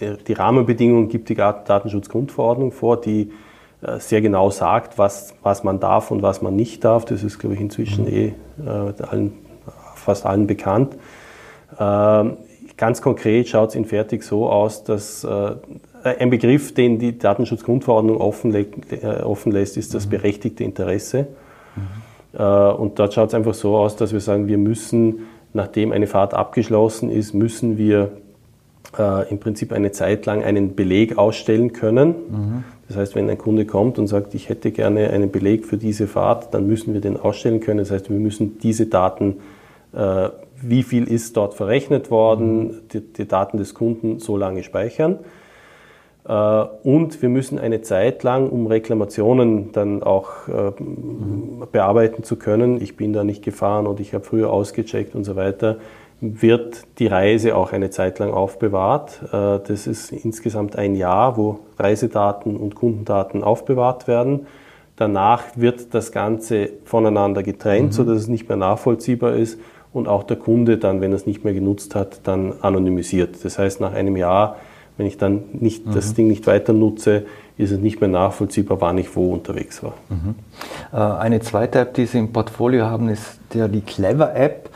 die, 0.00 0.16
die 0.16 0.32
Rahmenbedingungen 0.32 1.08
gibt 1.08 1.28
die 1.28 1.34
Datenschutzgrundverordnung 1.34 2.72
vor, 2.72 3.00
die 3.00 3.32
äh, 3.82 3.98
sehr 3.98 4.20
genau 4.20 4.50
sagt, 4.50 4.98
was, 4.98 5.34
was 5.42 5.64
man 5.64 5.80
darf 5.80 6.10
und 6.10 6.22
was 6.22 6.42
man 6.42 6.56
nicht 6.56 6.84
darf. 6.84 7.04
Das 7.04 7.22
ist, 7.22 7.38
glaube 7.38 7.54
ich, 7.54 7.60
inzwischen 7.60 8.04
mhm. 8.04 8.12
eh 8.12 8.32
äh, 8.64 9.02
allen, 9.02 9.32
fast 9.94 10.26
allen 10.26 10.46
bekannt. 10.46 10.96
Ähm, 11.78 12.36
Ganz 12.76 13.00
konkret 13.00 13.48
schaut 13.48 13.70
es 13.70 13.74
in 13.74 13.86
Fertig 13.86 14.22
so 14.22 14.50
aus, 14.50 14.84
dass 14.84 15.24
äh, 15.24 15.54
ein 16.02 16.28
Begriff, 16.28 16.74
den 16.74 16.98
die 16.98 17.18
Datenschutzgrundverordnung 17.18 18.20
offen, 18.20 18.54
äh, 18.54 19.22
offen 19.22 19.50
lässt, 19.50 19.78
ist 19.78 19.94
das 19.94 20.06
mhm. 20.06 20.10
berechtigte 20.10 20.62
Interesse. 20.62 21.26
Mhm. 21.74 22.38
Äh, 22.38 22.42
und 22.42 22.98
dort 22.98 23.14
schaut 23.14 23.28
es 23.28 23.34
einfach 23.34 23.54
so 23.54 23.76
aus, 23.76 23.96
dass 23.96 24.12
wir 24.12 24.20
sagen, 24.20 24.46
wir 24.46 24.58
müssen, 24.58 25.20
nachdem 25.54 25.90
eine 25.90 26.06
Fahrt 26.06 26.34
abgeschlossen 26.34 27.10
ist, 27.10 27.32
müssen 27.32 27.78
wir 27.78 28.10
äh, 28.98 29.28
im 29.30 29.38
Prinzip 29.38 29.72
eine 29.72 29.92
Zeit 29.92 30.26
lang 30.26 30.44
einen 30.44 30.74
Beleg 30.74 31.18
ausstellen 31.18 31.72
können. 31.72 32.08
Mhm. 32.08 32.64
Das 32.88 32.96
heißt, 32.96 33.14
wenn 33.14 33.28
ein 33.28 33.38
Kunde 33.38 33.66
kommt 33.66 33.98
und 33.98 34.06
sagt, 34.06 34.34
ich 34.34 34.48
hätte 34.48 34.70
gerne 34.70 35.10
einen 35.10 35.30
Beleg 35.30 35.66
für 35.66 35.76
diese 35.76 36.06
Fahrt, 36.06 36.54
dann 36.54 36.66
müssen 36.66 36.94
wir 36.94 37.00
den 37.00 37.16
ausstellen 37.16 37.60
können. 37.60 37.78
Das 37.78 37.90
heißt, 37.90 38.10
wir 38.10 38.18
müssen 38.18 38.58
diese 38.58 38.86
Daten 38.86 39.38
äh, 39.92 40.28
wie 40.60 40.82
viel 40.82 41.04
ist 41.04 41.36
dort 41.36 41.54
verrechnet 41.54 42.10
worden, 42.10 42.82
die, 42.92 43.00
die 43.00 43.28
Daten 43.28 43.58
des 43.58 43.74
Kunden 43.74 44.18
so 44.18 44.36
lange 44.36 44.62
speichern. 44.62 45.18
Äh, 46.26 46.32
und 46.32 47.20
wir 47.22 47.28
müssen 47.28 47.58
eine 47.58 47.82
Zeit 47.82 48.22
lang, 48.22 48.48
um 48.48 48.66
Reklamationen 48.66 49.72
dann 49.72 50.02
auch 50.02 50.48
äh, 50.48 50.72
bearbeiten 51.70 52.22
zu 52.22 52.36
können, 52.36 52.80
ich 52.80 52.96
bin 52.96 53.12
da 53.12 53.24
nicht 53.24 53.44
gefahren 53.44 53.86
und 53.86 54.00
ich 54.00 54.14
habe 54.14 54.24
früher 54.24 54.50
ausgecheckt 54.50 55.14
und 55.14 55.24
so 55.24 55.36
weiter, 55.36 55.76
wird 56.20 56.84
die 56.98 57.06
Reise 57.06 57.56
auch 57.56 57.72
eine 57.72 57.90
Zeit 57.90 58.18
lang 58.18 58.32
aufbewahrt. 58.32 59.20
Äh, 59.32 59.60
das 59.66 59.86
ist 59.86 60.12
insgesamt 60.12 60.76
ein 60.76 60.94
Jahr, 60.94 61.36
wo 61.36 61.60
Reisedaten 61.78 62.56
und 62.56 62.74
Kundendaten 62.74 63.44
aufbewahrt 63.44 64.08
werden. 64.08 64.46
Danach 64.96 65.42
wird 65.56 65.92
das 65.92 66.10
Ganze 66.10 66.70
voneinander 66.84 67.42
getrennt, 67.42 67.88
mhm. 67.88 67.92
sodass 67.92 68.18
es 68.18 68.28
nicht 68.28 68.48
mehr 68.48 68.56
nachvollziehbar 68.56 69.34
ist 69.34 69.60
und 69.92 70.08
auch 70.08 70.22
der 70.22 70.38
Kunde 70.38 70.78
dann, 70.78 71.02
wenn 71.02 71.12
er 71.12 71.16
es 71.16 71.26
nicht 71.26 71.44
mehr 71.44 71.52
genutzt 71.52 71.94
hat, 71.94 72.20
dann 72.24 72.54
anonymisiert. 72.62 73.44
Das 73.44 73.58
heißt, 73.58 73.80
nach 73.80 73.92
einem 73.92 74.16
Jahr, 74.16 74.56
wenn 74.96 75.06
ich 75.06 75.18
dann 75.18 75.44
nicht, 75.52 75.86
mhm. 75.86 75.92
das 75.92 76.14
Ding 76.14 76.28
nicht 76.28 76.46
weiter 76.46 76.72
nutze, 76.72 77.26
ist 77.58 77.70
es 77.70 77.78
nicht 77.78 78.00
mehr 78.00 78.08
nachvollziehbar, 78.08 78.80
wann 78.80 78.96
ich 78.96 79.14
wo 79.16 79.32
unterwegs 79.32 79.82
war. 79.82 79.94
Mhm. 80.08 80.34
Äh, 80.92 80.96
eine 80.96 81.40
zweite 81.40 81.80
App, 81.80 81.94
die 81.94 82.06
Sie 82.06 82.18
im 82.18 82.32
Portfolio 82.32 82.86
haben, 82.86 83.10
ist 83.10 83.38
der, 83.52 83.68
die 83.68 83.82
Clever 83.82 84.34
App. 84.34 84.70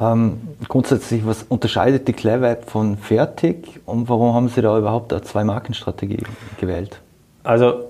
Ähm, 0.00 0.38
grundsätzlich, 0.68 1.24
was 1.26 1.44
unterscheidet 1.44 2.08
die 2.08 2.12
Clever 2.12 2.50
App 2.50 2.70
von 2.70 2.96
Fertig 2.96 3.80
und 3.86 4.08
warum 4.08 4.34
haben 4.34 4.48
Sie 4.48 4.60
da 4.60 4.76
überhaupt 4.76 5.12
eine 5.12 5.22
Zwei-Marken-Strategie 5.22 6.24
gewählt? 6.58 7.00
Also 7.44 7.84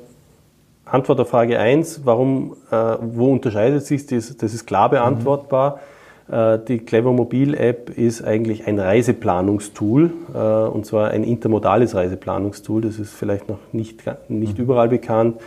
Antwort 0.85 1.21
auf 1.21 1.31
Frage 1.31 1.59
1, 1.59 2.03
warum, 2.05 2.57
äh, 2.71 2.77
wo 3.01 3.33
unterscheidet 3.33 3.87
sich 3.87 4.07
das? 4.07 4.37
Das 4.37 4.53
ist 4.53 4.67
klar 4.67 4.91
beantwortbar. 4.91 5.77
Mhm. 5.77 5.81
die 6.69 6.79
Clever 6.79 7.13
Mobil 7.13 7.53
App 7.53 7.91
ist 7.91 8.25
eigentlich 8.25 8.67
ein 8.67 8.79
Reiseplanungstool 8.79 10.11
äh, 10.35 10.39
und 10.39 10.87
zwar 10.87 11.11
ein 11.11 11.23
intermodales 11.23 11.95
Reiseplanungstool. 11.95 12.81
Das 12.81 12.99
ist 12.99 13.13
vielleicht 13.13 13.49
noch 13.51 13.59
nicht, 13.73 14.03
nicht 14.29 14.57
mhm. 14.57 14.65
überall 14.65 14.89
bekannt. 14.89 15.39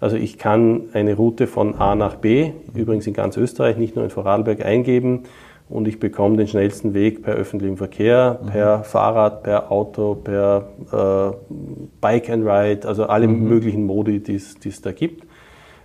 Also 0.00 0.16
ich 0.16 0.38
kann 0.38 0.82
eine 0.94 1.14
Route 1.14 1.46
von 1.46 1.74
A 1.76 1.94
nach 1.94 2.14
B, 2.16 2.52
übrigens 2.74 3.06
in 3.06 3.12
ganz 3.12 3.36
Österreich, 3.36 3.76
nicht 3.76 3.96
nur 3.96 4.04
in 4.04 4.10
Vorarlberg, 4.10 4.64
eingeben 4.64 5.24
und 5.68 5.88
ich 5.88 5.98
bekomme 5.98 6.36
den 6.36 6.46
schnellsten 6.46 6.94
Weg 6.94 7.22
per 7.22 7.34
öffentlichem 7.34 7.76
Verkehr, 7.76 8.38
mhm. 8.42 8.46
per 8.46 8.84
Fahrrad, 8.84 9.42
per 9.42 9.72
Auto, 9.72 10.14
per 10.14 10.68
äh, 10.92 11.54
Bike 12.00 12.30
and 12.30 12.46
Ride, 12.46 12.86
also 12.86 13.06
alle 13.06 13.26
mhm. 13.26 13.48
möglichen 13.48 13.86
Modi, 13.86 14.20
die 14.20 14.34
es 14.34 14.82
da 14.82 14.92
gibt, 14.92 15.26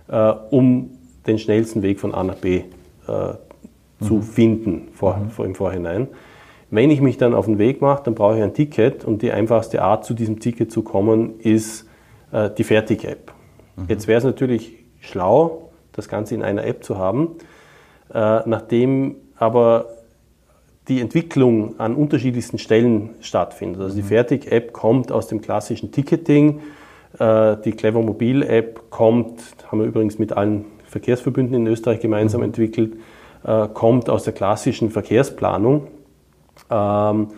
äh, 0.08 0.32
um 0.50 0.90
den 1.26 1.38
schnellsten 1.38 1.82
Weg 1.82 2.00
von 2.00 2.14
A 2.14 2.22
nach 2.22 2.36
B 2.36 2.56
äh, 2.58 2.64
zu 4.00 4.14
mhm. 4.14 4.22
finden 4.22 4.88
vor, 4.92 5.16
mhm. 5.16 5.30
vor, 5.30 5.44
im 5.46 5.54
Vorhinein. 5.54 6.08
Wenn 6.70 6.90
ich 6.90 7.00
mich 7.00 7.16
dann 7.16 7.34
auf 7.34 7.46
den 7.46 7.58
Weg 7.58 7.80
mache, 7.80 8.04
dann 8.04 8.14
brauche 8.14 8.36
ich 8.36 8.42
ein 8.42 8.54
Ticket 8.54 9.04
und 9.04 9.22
die 9.22 9.32
einfachste 9.32 9.82
Art, 9.82 10.04
zu 10.04 10.14
diesem 10.14 10.38
Ticket 10.38 10.70
zu 10.70 10.82
kommen, 10.82 11.40
ist 11.40 11.88
äh, 12.32 12.50
die 12.50 12.64
Fertig-App. 12.64 13.32
Mhm. 13.76 13.84
Jetzt 13.88 14.06
wäre 14.06 14.18
es 14.18 14.24
natürlich 14.24 14.76
schlau, 15.00 15.70
das 15.92 16.08
Ganze 16.08 16.34
in 16.34 16.42
einer 16.42 16.64
App 16.64 16.84
zu 16.84 16.98
haben, 16.98 17.36
äh, 18.12 18.40
nachdem 18.46 19.16
aber 19.40 19.86
die 20.86 21.00
Entwicklung 21.00 21.80
an 21.80 21.96
unterschiedlichsten 21.96 22.58
Stellen 22.58 23.10
stattfindet. 23.20 23.80
Also 23.80 23.96
die 23.96 24.02
mhm. 24.02 24.08
Fertig-App 24.08 24.72
kommt 24.72 25.10
aus 25.10 25.26
dem 25.26 25.40
klassischen 25.40 25.90
Ticketing, 25.90 26.60
äh, 27.18 27.56
die 27.64 27.72
Clever 27.72 28.02
Mobil-App 28.02 28.90
kommt, 28.90 29.40
haben 29.66 29.80
wir 29.80 29.86
übrigens 29.86 30.18
mit 30.18 30.32
allen 30.34 30.66
Verkehrsverbünden 30.84 31.54
in 31.54 31.66
Österreich 31.66 32.00
gemeinsam 32.00 32.42
mhm. 32.42 32.48
entwickelt, 32.48 32.92
äh, 33.44 33.66
kommt 33.68 34.10
aus 34.10 34.24
der 34.24 34.34
klassischen 34.34 34.90
Verkehrsplanung. 34.90 35.86
Ähm, 36.70 37.28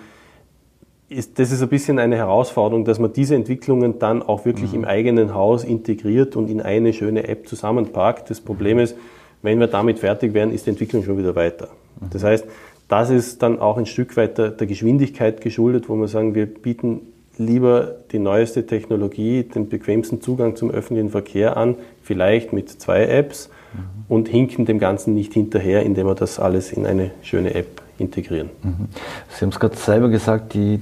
das 1.09 1.53
ist 1.53 1.63
ein 1.63 1.69
bisschen 1.69 1.99
eine 1.99 2.17
Herausforderung, 2.17 2.85
dass 2.85 2.99
man 2.99 3.13
diese 3.13 3.37
Entwicklungen 3.37 3.99
dann 4.01 4.23
auch 4.23 4.45
wirklich 4.45 4.73
mhm. 4.73 4.79
im 4.81 4.85
eigenen 4.87 5.35
Haus 5.35 5.63
integriert 5.63 6.35
und 6.35 6.51
in 6.51 6.61
eine 6.61 6.93
schöne 6.95 7.29
App 7.29 7.47
zusammenpackt. 7.47 8.29
Das 8.31 8.41
Problem 8.41 8.81
ist, 8.81 8.97
wenn 9.43 9.61
wir 9.61 9.69
damit 9.69 10.01
fertig 10.01 10.35
wären, 10.35 10.53
ist 10.53 10.67
die 10.67 10.71
Entwicklung 10.71 11.05
schon 11.05 11.19
wieder 11.19 11.37
weiter. 11.37 11.69
Das 12.11 12.25
heißt, 12.25 12.47
das 12.89 13.11
ist 13.11 13.43
dann 13.43 13.59
auch 13.59 13.79
ein 13.79 13.87
Stück 13.87 14.17
weit 14.17 14.39
der, 14.39 14.51
der 14.51 14.67
Geschwindigkeit 14.67 15.41
geschuldet, 15.41 15.89
wo 15.89 15.97
wir 15.97 16.09
sagen, 16.09 16.35
wir 16.35 16.47
bieten 16.47 17.01
lieber 17.39 17.97
die 18.13 18.19
neueste 18.19 18.67
Technologie, 18.67 19.45
den 19.45 19.69
bequemsten 19.69 20.21
Zugang 20.21 20.57
zum 20.57 20.71
öffentlichen 20.71 21.11
Verkehr 21.11 21.57
an, 21.57 21.77
vielleicht 22.03 22.53
mit 22.53 22.69
zwei 22.69 23.07
Apps 23.07 23.49
mhm. 23.73 23.79
und 24.09 24.29
hinken 24.29 24.67
dem 24.67 24.79
Ganzen 24.79 25.15
nicht 25.15 25.33
hinterher, 25.33 25.83
indem 25.83 26.07
wir 26.07 26.15
das 26.15 26.39
alles 26.39 26.73
in 26.73 26.87
eine 26.87 27.13
schöne 27.23 27.55
App 27.55 27.81
integrieren. 27.99 28.51
Mhm. 28.63 28.89
Sie 29.31 29.43
haben 29.43 29.51
es 29.51 29.61
gerade 29.61 29.77
selber 29.77 30.09
gesagt, 30.09 30.55
die, 30.55 30.81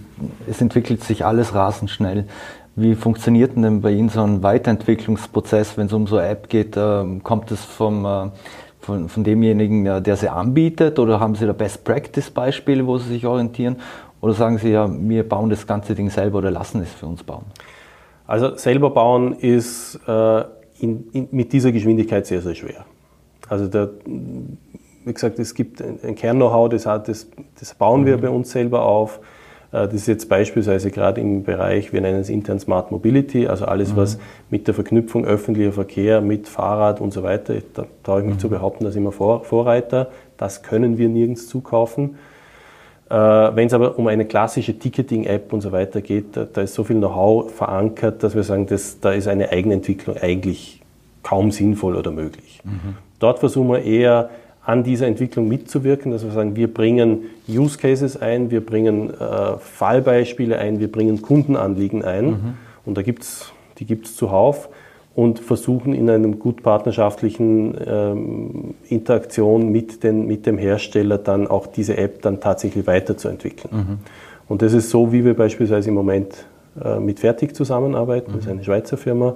es 0.48 0.60
entwickelt 0.60 1.04
sich 1.04 1.24
alles 1.24 1.54
rasend 1.54 1.90
schnell. 1.90 2.26
Wie 2.76 2.94
funktioniert 2.94 3.56
denn 3.56 3.82
bei 3.82 3.90
Ihnen 3.90 4.08
so 4.08 4.22
ein 4.22 4.42
Weiterentwicklungsprozess, 4.42 5.76
wenn 5.76 5.86
es 5.86 5.92
um 5.92 6.06
so 6.06 6.16
eine 6.16 6.28
App 6.28 6.48
geht? 6.48 6.76
Äh, 6.76 7.04
kommt 7.22 7.50
es 7.50 7.64
vom 7.64 8.04
äh, 8.04 8.30
von, 8.90 9.08
von 9.08 9.22
demjenigen, 9.22 10.02
der 10.02 10.16
sie 10.16 10.28
anbietet? 10.28 10.98
Oder 10.98 11.20
haben 11.20 11.36
Sie 11.36 11.46
da 11.46 11.52
Best-Practice-Beispiele, 11.52 12.84
wo 12.86 12.98
Sie 12.98 13.08
sich 13.08 13.24
orientieren? 13.24 13.76
Oder 14.20 14.34
sagen 14.34 14.58
Sie 14.58 14.70
ja, 14.70 14.90
wir 14.90 15.28
bauen 15.28 15.48
das 15.48 15.66
ganze 15.66 15.94
Ding 15.94 16.10
selber 16.10 16.38
oder 16.38 16.50
lassen 16.50 16.82
es 16.82 16.92
für 16.92 17.06
uns 17.06 17.22
bauen? 17.22 17.44
Also 18.26 18.56
selber 18.56 18.90
bauen 18.90 19.34
ist 19.34 20.00
äh, 20.08 20.40
in, 20.80 21.08
in, 21.12 21.28
mit 21.30 21.52
dieser 21.52 21.70
Geschwindigkeit 21.70 22.26
sehr, 22.26 22.42
sehr 22.42 22.54
schwer. 22.54 22.84
Also 23.48 23.68
der, 23.68 23.90
wie 25.04 25.12
gesagt, 25.12 25.38
es 25.38 25.54
gibt 25.54 25.80
ein, 25.80 26.00
ein 26.02 26.14
Kern-Know-how, 26.16 26.68
das, 26.68 26.82
das, 26.82 27.28
das 27.58 27.74
bauen 27.74 28.06
wir 28.06 28.16
mhm. 28.16 28.20
bei 28.20 28.30
uns 28.30 28.50
selber 28.50 28.82
auf. 28.82 29.20
Äh, 29.72 29.86
das 29.86 29.94
ist 29.94 30.06
jetzt 30.06 30.28
beispielsweise 30.28 30.90
gerade 30.90 31.20
im 31.20 31.44
Bereich, 31.44 31.92
wir 31.92 32.00
nennen 32.00 32.20
es 32.20 32.28
intern 32.28 32.58
Smart 32.60 32.90
Mobility, 32.90 33.46
also 33.46 33.64
alles, 33.64 33.92
mhm. 33.92 33.96
was 33.96 34.18
mit 34.50 34.66
der 34.66 34.74
Verknüpfung 34.74 35.24
öffentlicher 35.24 35.72
Verkehr 35.72 36.20
mit 36.20 36.48
Fahrrad 36.48 37.00
und 37.00 37.12
so 37.12 37.22
weiter, 37.22 37.54
da 37.74 37.86
traue 38.02 38.20
ich 38.20 38.26
mich 38.26 38.34
mhm. 38.36 38.40
zu 38.40 38.48
behaupten, 38.48 38.84
da 38.84 38.90
sind 38.90 39.02
wir 39.02 39.12
Vor 39.12 39.44
Vorreiter. 39.44 40.08
Das 40.36 40.62
können 40.62 40.96
wir 40.96 41.08
nirgends 41.08 41.48
zukaufen. 41.48 42.16
Äh, 43.10 43.14
wenn 43.14 43.66
es 43.66 43.74
aber 43.74 43.98
um 43.98 44.06
eine 44.06 44.24
klassische 44.24 44.78
Ticketing-App 44.78 45.52
und 45.52 45.60
so 45.60 45.72
weiter 45.72 46.00
geht, 46.00 46.36
da, 46.36 46.62
ist 46.62 46.74
so 46.74 46.84
viel 46.84 46.96
Know-how 46.96 47.52
verankert, 47.52 48.22
dass 48.22 48.34
wir 48.34 48.44
sagen, 48.44 48.66
das, 48.66 49.00
da 49.00 49.12
ist 49.12 49.28
eine 49.28 49.50
Eigenentwicklung 49.50 50.16
eigentlich 50.16 50.80
kaum 51.22 51.50
sinnvoll 51.50 51.96
oder 51.96 52.10
möglich. 52.10 52.60
Mhm. 52.64 52.96
Dort 53.18 53.40
versuchen 53.40 53.68
wir 53.68 53.82
eher 53.82 54.30
an 54.70 54.84
dieser 54.84 55.08
Entwicklung 55.08 55.48
mitzuwirken, 55.48 56.12
dass 56.12 56.24
wir 56.24 56.30
sagen, 56.30 56.54
wir 56.54 56.72
bringen 56.72 57.24
Use 57.48 57.76
Cases 57.76 58.16
ein, 58.16 58.52
wir 58.52 58.64
bringen 58.64 59.10
äh, 59.10 59.56
Fallbeispiele 59.58 60.58
ein, 60.58 60.78
wir 60.78 60.90
bringen 60.90 61.22
Kundenanliegen 61.22 62.04
ein 62.04 62.26
mhm. 62.26 62.54
und 62.86 62.96
da 62.96 63.02
gibt's, 63.02 63.52
die 63.78 63.84
gibt 63.84 64.06
es 64.06 64.14
zuhauf 64.14 64.68
und 65.16 65.40
versuchen 65.40 65.92
in 65.92 66.08
einem 66.08 66.38
gut 66.38 66.62
partnerschaftlichen 66.62 67.74
ähm, 67.84 68.74
Interaktion 68.88 69.72
mit, 69.72 70.04
den, 70.04 70.28
mit 70.28 70.46
dem 70.46 70.56
Hersteller 70.56 71.18
dann 71.18 71.48
auch 71.48 71.66
diese 71.66 71.96
App 71.96 72.22
dann 72.22 72.38
tatsächlich 72.38 72.86
weiterzuentwickeln. 72.86 73.76
Mhm. 73.76 73.98
Und 74.48 74.62
das 74.62 74.72
ist 74.72 74.90
so, 74.90 75.12
wie 75.12 75.24
wir 75.24 75.34
beispielsweise 75.34 75.88
im 75.88 75.96
Moment 75.96 76.46
äh, 76.80 77.00
mit 77.00 77.18
Fertig 77.18 77.56
zusammenarbeiten, 77.56 78.30
mhm. 78.30 78.36
das 78.36 78.44
ist 78.44 78.50
eine 78.52 78.62
Schweizer 78.62 78.96
Firma, 78.96 79.34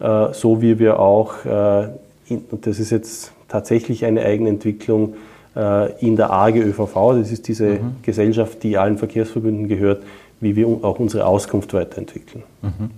mhm. 0.00 0.06
äh, 0.06 0.34
so 0.34 0.60
wie 0.60 0.78
wir 0.78 1.00
auch, 1.00 1.42
äh, 1.46 1.88
in, 2.28 2.44
und 2.50 2.66
das 2.66 2.78
ist 2.78 2.90
jetzt 2.90 3.32
tatsächlich 3.48 4.04
eine 4.04 4.22
Eigenentwicklung 4.22 5.14
äh, 5.56 5.92
in 6.04 6.16
der 6.16 6.30
AG 6.30 6.56
ÖVV. 6.56 7.14
Das 7.18 7.32
ist 7.32 7.48
diese 7.48 7.66
mhm. 7.66 7.96
Gesellschaft, 8.02 8.62
die 8.62 8.78
allen 8.78 8.98
Verkehrsverbünden 8.98 9.68
gehört, 9.68 10.02
wie 10.40 10.54
wir 10.54 10.68
auch 10.68 10.98
unsere 11.00 11.26
Auskunft 11.26 11.74
weiterentwickeln. 11.74 12.44
Mhm. 12.62 12.90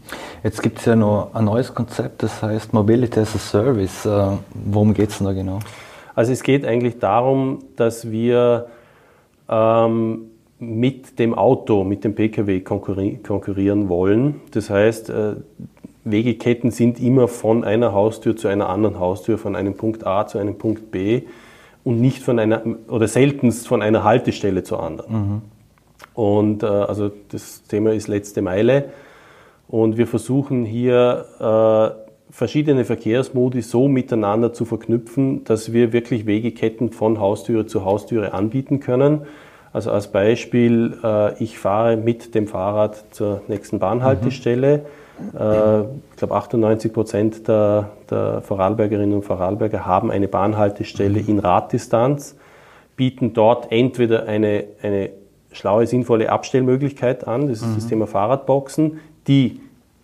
Jetzt 0.42 0.62
gibt 0.62 0.78
es 0.78 0.84
ja 0.84 0.96
noch 0.96 1.34
ein 1.34 1.44
neues 1.46 1.74
Konzept, 1.74 2.22
das 2.22 2.42
heißt 2.42 2.72
Mobility 2.74 3.20
as 3.20 3.34
a 3.34 3.38
Service. 3.38 4.04
Äh, 4.04 4.36
worum 4.52 4.92
geht 4.92 5.10
es 5.10 5.18
denn 5.18 5.26
da 5.26 5.32
genau? 5.32 5.60
Also 6.14 6.32
es 6.32 6.42
geht 6.42 6.66
eigentlich 6.66 6.98
darum, 6.98 7.60
dass 7.76 8.10
wir 8.10 8.66
ähm, 9.48 10.26
mit 10.58 11.18
dem 11.18 11.34
Auto, 11.34 11.84
mit 11.84 12.04
dem 12.04 12.14
Pkw 12.14 12.60
konkurrieren 12.60 13.88
wollen. 13.88 14.42
Das 14.50 14.68
heißt, 14.68 15.08
äh, 15.08 15.36
Wegeketten 16.10 16.70
sind 16.70 17.00
immer 17.00 17.28
von 17.28 17.64
einer 17.64 17.92
Haustür 17.92 18.36
zu 18.36 18.48
einer 18.48 18.68
anderen 18.68 18.98
Haustür, 18.98 19.38
von 19.38 19.56
einem 19.56 19.74
Punkt 19.74 20.06
A 20.06 20.26
zu 20.26 20.38
einem 20.38 20.56
Punkt 20.56 20.90
B 20.90 21.22
und 21.84 22.00
nicht 22.00 22.22
von 22.22 22.38
einer, 22.38 22.62
oder 22.88 23.08
seltenst 23.08 23.66
von 23.68 23.82
einer 23.82 24.04
Haltestelle 24.04 24.62
zur 24.62 24.82
anderen. 24.82 25.12
Mhm. 25.12 25.42
Und 26.14 26.62
äh, 26.62 26.66
also 26.66 27.10
das 27.28 27.62
Thema 27.64 27.92
ist 27.92 28.08
letzte 28.08 28.42
Meile. 28.42 28.86
Und 29.68 29.96
wir 29.96 30.06
versuchen 30.06 30.64
hier 30.64 31.26
äh, 31.38 32.32
verschiedene 32.32 32.84
Verkehrsmodi 32.84 33.62
so 33.62 33.88
miteinander 33.88 34.52
zu 34.52 34.64
verknüpfen, 34.64 35.44
dass 35.44 35.72
wir 35.72 35.92
wirklich 35.92 36.26
Wegeketten 36.26 36.90
von 36.90 37.20
Haustüre 37.20 37.66
zu 37.66 37.84
Haustüre 37.84 38.32
anbieten 38.34 38.80
können. 38.80 39.22
Also 39.72 39.92
als 39.92 40.08
Beispiel, 40.08 40.98
äh, 41.02 41.42
ich 41.42 41.58
fahre 41.58 41.96
mit 41.96 42.34
dem 42.34 42.48
Fahrrad 42.48 43.04
zur 43.12 43.42
nächsten 43.48 43.78
Bahnhaltestelle. 43.78 44.78
Mhm 44.78 44.99
äh, 45.38 45.80
ich 45.82 46.16
glaube, 46.16 46.34
98 46.34 46.92
Prozent 46.92 47.48
der, 47.48 47.90
der 48.10 48.42
Vorarlbergerinnen 48.42 49.16
und 49.16 49.24
Vorarlberger 49.24 49.86
haben 49.86 50.10
eine 50.10 50.28
Bahnhaltestelle 50.28 51.20
in 51.20 51.38
Raddistanz, 51.38 52.36
bieten 52.96 53.32
dort 53.32 53.70
entweder 53.72 54.26
eine, 54.26 54.64
eine 54.82 55.10
schlaue, 55.52 55.86
sinnvolle 55.86 56.30
Abstellmöglichkeit 56.30 57.26
an, 57.26 57.48
das 57.48 57.62
ist 57.62 57.68
mhm. 57.68 57.74
das 57.76 57.86
Thema 57.86 58.06
Fahrradboxen, 58.06 59.00
die 59.26 59.60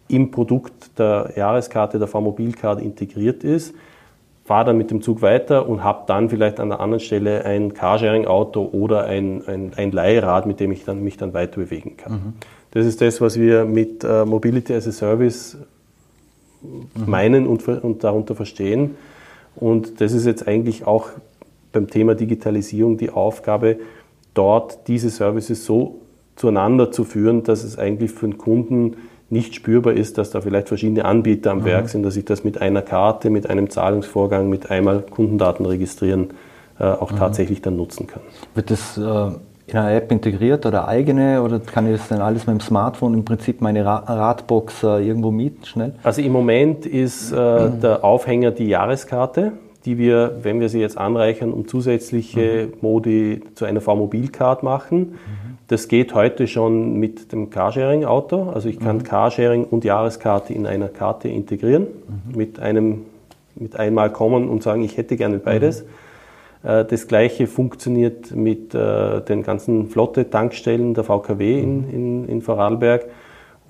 im 0.08 0.30
Produkt 0.30 0.98
der 0.98 1.32
Jahreskarte, 1.36 1.98
der 1.98 2.08
V-Mobilcard 2.08 2.80
integriert 2.80 3.44
ist, 3.44 3.74
fahre 4.44 4.66
dann 4.66 4.78
mit 4.78 4.90
dem 4.90 5.02
Zug 5.02 5.22
weiter 5.22 5.68
und 5.68 5.82
habe 5.82 6.04
dann 6.06 6.30
vielleicht 6.30 6.60
an 6.60 6.68
der 6.68 6.80
anderen 6.80 7.00
Stelle 7.00 7.44
ein 7.44 7.74
Carsharing-Auto 7.74 8.68
oder 8.72 9.04
ein, 9.04 9.42
ein, 9.46 9.72
ein 9.76 9.90
Leihrad, 9.90 10.46
mit 10.46 10.60
dem 10.60 10.70
ich 10.70 10.84
dann, 10.84 11.02
mich 11.02 11.16
dann 11.16 11.34
weiter 11.34 11.56
bewegen 11.56 11.96
kann. 11.96 12.12
Mhm. 12.12 12.32
Das 12.76 12.84
ist 12.84 13.00
das, 13.00 13.22
was 13.22 13.40
wir 13.40 13.64
mit 13.64 14.04
äh, 14.04 14.26
Mobility 14.26 14.74
as 14.74 14.86
a 14.86 14.92
Service 14.92 15.56
mhm. 16.60 17.10
meinen 17.10 17.46
und, 17.46 17.66
und 17.66 18.04
darunter 18.04 18.34
verstehen. 18.34 18.96
Und 19.54 20.02
das 20.02 20.12
ist 20.12 20.26
jetzt 20.26 20.46
eigentlich 20.46 20.86
auch 20.86 21.08
beim 21.72 21.88
Thema 21.88 22.14
Digitalisierung 22.14 22.98
die 22.98 23.08
Aufgabe, 23.08 23.78
dort 24.34 24.88
diese 24.88 25.08
Services 25.08 25.64
so 25.64 26.02
zueinander 26.34 26.92
zu 26.92 27.04
führen, 27.04 27.44
dass 27.44 27.64
es 27.64 27.78
eigentlich 27.78 28.10
für 28.10 28.28
den 28.28 28.36
Kunden 28.36 28.98
nicht 29.30 29.54
spürbar 29.54 29.94
ist, 29.94 30.18
dass 30.18 30.28
da 30.28 30.42
vielleicht 30.42 30.68
verschiedene 30.68 31.06
Anbieter 31.06 31.52
am 31.52 31.60
mhm. 31.60 31.64
Werk 31.64 31.88
sind, 31.88 32.02
dass 32.02 32.14
ich 32.18 32.26
das 32.26 32.44
mit 32.44 32.60
einer 32.60 32.82
Karte, 32.82 33.30
mit 33.30 33.48
einem 33.48 33.70
Zahlungsvorgang, 33.70 34.50
mit 34.50 34.70
einmal 34.70 35.00
Kundendaten 35.00 35.64
registrieren 35.64 36.34
äh, 36.78 36.84
auch 36.84 37.10
mhm. 37.10 37.16
tatsächlich 37.16 37.62
dann 37.62 37.76
nutzen 37.76 38.06
kann. 38.06 38.20
Wird 38.54 38.70
das 38.70 38.98
äh 38.98 39.30
in 39.66 39.76
einer 39.76 39.96
App 39.96 40.12
integriert 40.12 40.64
oder 40.64 40.86
eigene 40.86 41.42
oder 41.42 41.58
kann 41.58 41.86
ich 41.86 41.98
das 41.98 42.08
dann 42.08 42.20
alles 42.20 42.46
mit 42.46 42.54
dem 42.54 42.60
Smartphone 42.60 43.14
im 43.14 43.24
Prinzip 43.24 43.60
meine 43.60 43.84
Radbox 43.84 44.84
äh, 44.84 45.06
irgendwo 45.06 45.30
mieten 45.30 45.64
schnell? 45.64 45.94
Also 46.02 46.22
im 46.22 46.32
Moment 46.32 46.86
ist 46.86 47.32
äh, 47.32 47.34
mhm. 47.34 47.80
der 47.80 48.04
Aufhänger 48.04 48.52
die 48.52 48.66
Jahreskarte, 48.66 49.52
die 49.84 49.98
wir, 49.98 50.38
wenn 50.42 50.60
wir 50.60 50.68
sie 50.68 50.80
jetzt 50.80 50.96
anreichern, 50.96 51.52
um 51.52 51.66
zusätzliche 51.66 52.68
mhm. 52.68 52.72
Modi 52.80 53.42
zu 53.54 53.64
einer 53.64 53.80
V-Mobil-Card 53.80 54.62
machen. 54.62 54.98
Mhm. 54.98 55.58
Das 55.68 55.88
geht 55.88 56.14
heute 56.14 56.46
schon 56.46 56.94
mit 56.94 57.32
dem 57.32 57.50
Carsharing-Auto. 57.50 58.50
Also 58.50 58.68
ich 58.68 58.78
kann 58.78 58.98
mhm. 58.98 59.02
Carsharing 59.02 59.64
und 59.64 59.84
Jahreskarte 59.84 60.52
in 60.52 60.66
einer 60.66 60.88
Karte 60.88 61.28
integrieren, 61.28 61.88
mhm. 62.06 62.36
mit 62.36 62.60
einem 62.60 63.02
mit 63.58 63.74
einmal 63.76 64.10
kommen 64.10 64.48
und 64.48 64.62
sagen, 64.62 64.84
ich 64.84 64.96
hätte 64.98 65.16
gerne 65.16 65.38
beides. 65.38 65.84
Mhm. 66.62 66.68
Äh, 66.68 66.84
das 66.84 67.08
gleiche 67.08 67.46
funktioniert 67.46 68.34
mit 68.34 68.74
äh, 68.74 69.20
den 69.22 69.42
ganzen 69.42 69.88
Flotte-Tankstellen 69.88 70.94
der 70.94 71.04
VKW 71.04 71.60
in, 71.60 71.90
in, 71.90 72.28
in 72.28 72.42
Vorarlberg. 72.42 73.06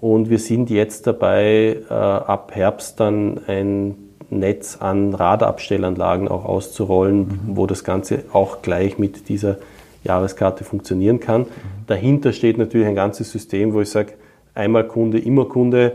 Und 0.01 0.29
wir 0.29 0.39
sind 0.39 0.71
jetzt 0.71 1.07
dabei, 1.07 1.79
äh, 1.89 1.93
ab 1.93 2.53
Herbst 2.55 3.01
dann 3.01 3.41
ein 3.47 3.95
Netz 4.29 4.79
an 4.81 5.15
Radabstellanlagen 5.15 6.29
auch 6.29 6.45
auszurollen, 6.45 7.19
mhm. 7.19 7.41
wo 7.57 7.67
das 7.67 7.85
Ganze 7.85 8.25
auch 8.33 8.63
gleich 8.63 8.99
mit 8.99 9.29
dieser 9.29 9.59
Jahreskarte 10.05 10.65
funktionieren 10.65 11.21
kann. 11.21 11.43
Mhm. 11.43 11.47
Dahinter 11.87 12.33
steht 12.33 12.59
natürlich 12.59 12.87
ein 12.87 12.95
ganzes 12.95 13.31
System, 13.31 13.73
wo 13.73 13.81
ich 13.81 13.91
sage, 13.91 14.15
einmal 14.55 14.87
Kunde, 14.87 15.19
immer 15.19 15.47
Kunde. 15.47 15.93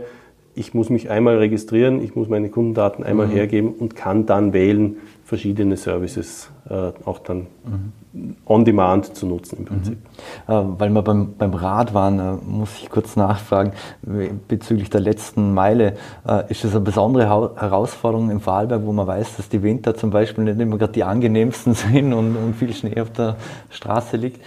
Ich 0.54 0.74
muss 0.74 0.90
mich 0.90 1.10
einmal 1.10 1.38
registrieren, 1.38 2.02
ich 2.02 2.14
muss 2.14 2.28
meine 2.28 2.50
Kundendaten 2.50 3.04
einmal 3.04 3.26
mhm. 3.26 3.32
hergeben 3.32 3.74
und 3.74 3.96
kann 3.96 4.26
dann 4.26 4.52
wählen, 4.52 4.96
verschiedene 5.24 5.78
Services 5.78 6.50
äh, 6.68 6.92
auch 7.06 7.18
dann 7.20 7.46
mhm. 7.64 8.36
on 8.44 8.66
demand 8.66 9.16
zu 9.16 9.26
nutzen 9.26 9.60
im 9.60 9.64
Prinzip. 9.64 9.96
Mhm. 10.46 10.52
Äh, 10.52 10.62
weil 10.78 10.90
wir 10.90 11.00
beim, 11.00 11.34
beim 11.38 11.54
Rad 11.54 11.94
waren, 11.94 12.18
äh, 12.18 12.32
muss 12.46 12.68
ich 12.82 12.90
kurz 12.90 13.16
nachfragen, 13.16 13.72
bezüglich 14.46 14.90
der 14.90 15.00
letzten 15.00 15.54
Meile, 15.54 15.96
äh, 16.28 16.50
ist 16.50 16.64
das 16.64 16.72
eine 16.72 16.80
besondere 16.80 17.24
Herausforderung 17.24 18.30
im 18.30 18.40
Vorarlberg, 18.40 18.84
wo 18.84 18.92
man 18.92 19.06
weiß, 19.06 19.36
dass 19.36 19.48
die 19.48 19.62
Winter 19.62 19.94
zum 19.94 20.10
Beispiel 20.10 20.44
nicht 20.44 20.60
immer 20.60 20.76
gerade 20.76 20.92
die 20.92 21.04
angenehmsten 21.04 21.72
sind 21.74 22.12
und, 22.12 22.36
und 22.36 22.54
viel 22.54 22.74
Schnee 22.74 23.00
auf 23.00 23.10
der 23.10 23.36
Straße 23.70 24.18
liegt? 24.18 24.40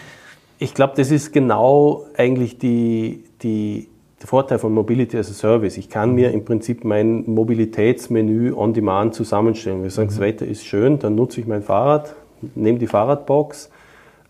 Ich 0.59 0.75
glaube, 0.75 0.93
das 0.95 1.09
ist 1.09 1.33
genau 1.33 2.05
eigentlich 2.15 2.59
die, 2.59 3.23
die 3.41 3.87
der 4.25 4.29
Vorteil 4.29 4.57
von 4.57 4.73
Mobility 4.73 5.17
as 5.17 5.29
a 5.29 5.33
Service. 5.33 5.77
Ich 5.77 5.87
kann 5.87 6.15
mir 6.15 6.31
im 6.31 6.43
Prinzip 6.43 6.83
mein 6.83 7.25
Mobilitätsmenü 7.29 8.53
on 8.53 8.73
demand 8.73 9.13
zusammenstellen. 9.13 9.83
Wir 9.83 9.91
sagen, 9.91 10.07
mhm. 10.07 10.13
das 10.13 10.19
Wetter 10.19 10.47
ist 10.47 10.65
schön, 10.65 10.97
dann 10.97 11.13
nutze 11.13 11.39
ich 11.41 11.45
mein 11.45 11.61
Fahrrad, 11.61 12.15
nehme 12.55 12.79
die 12.79 12.87
Fahrradbox. 12.87 13.69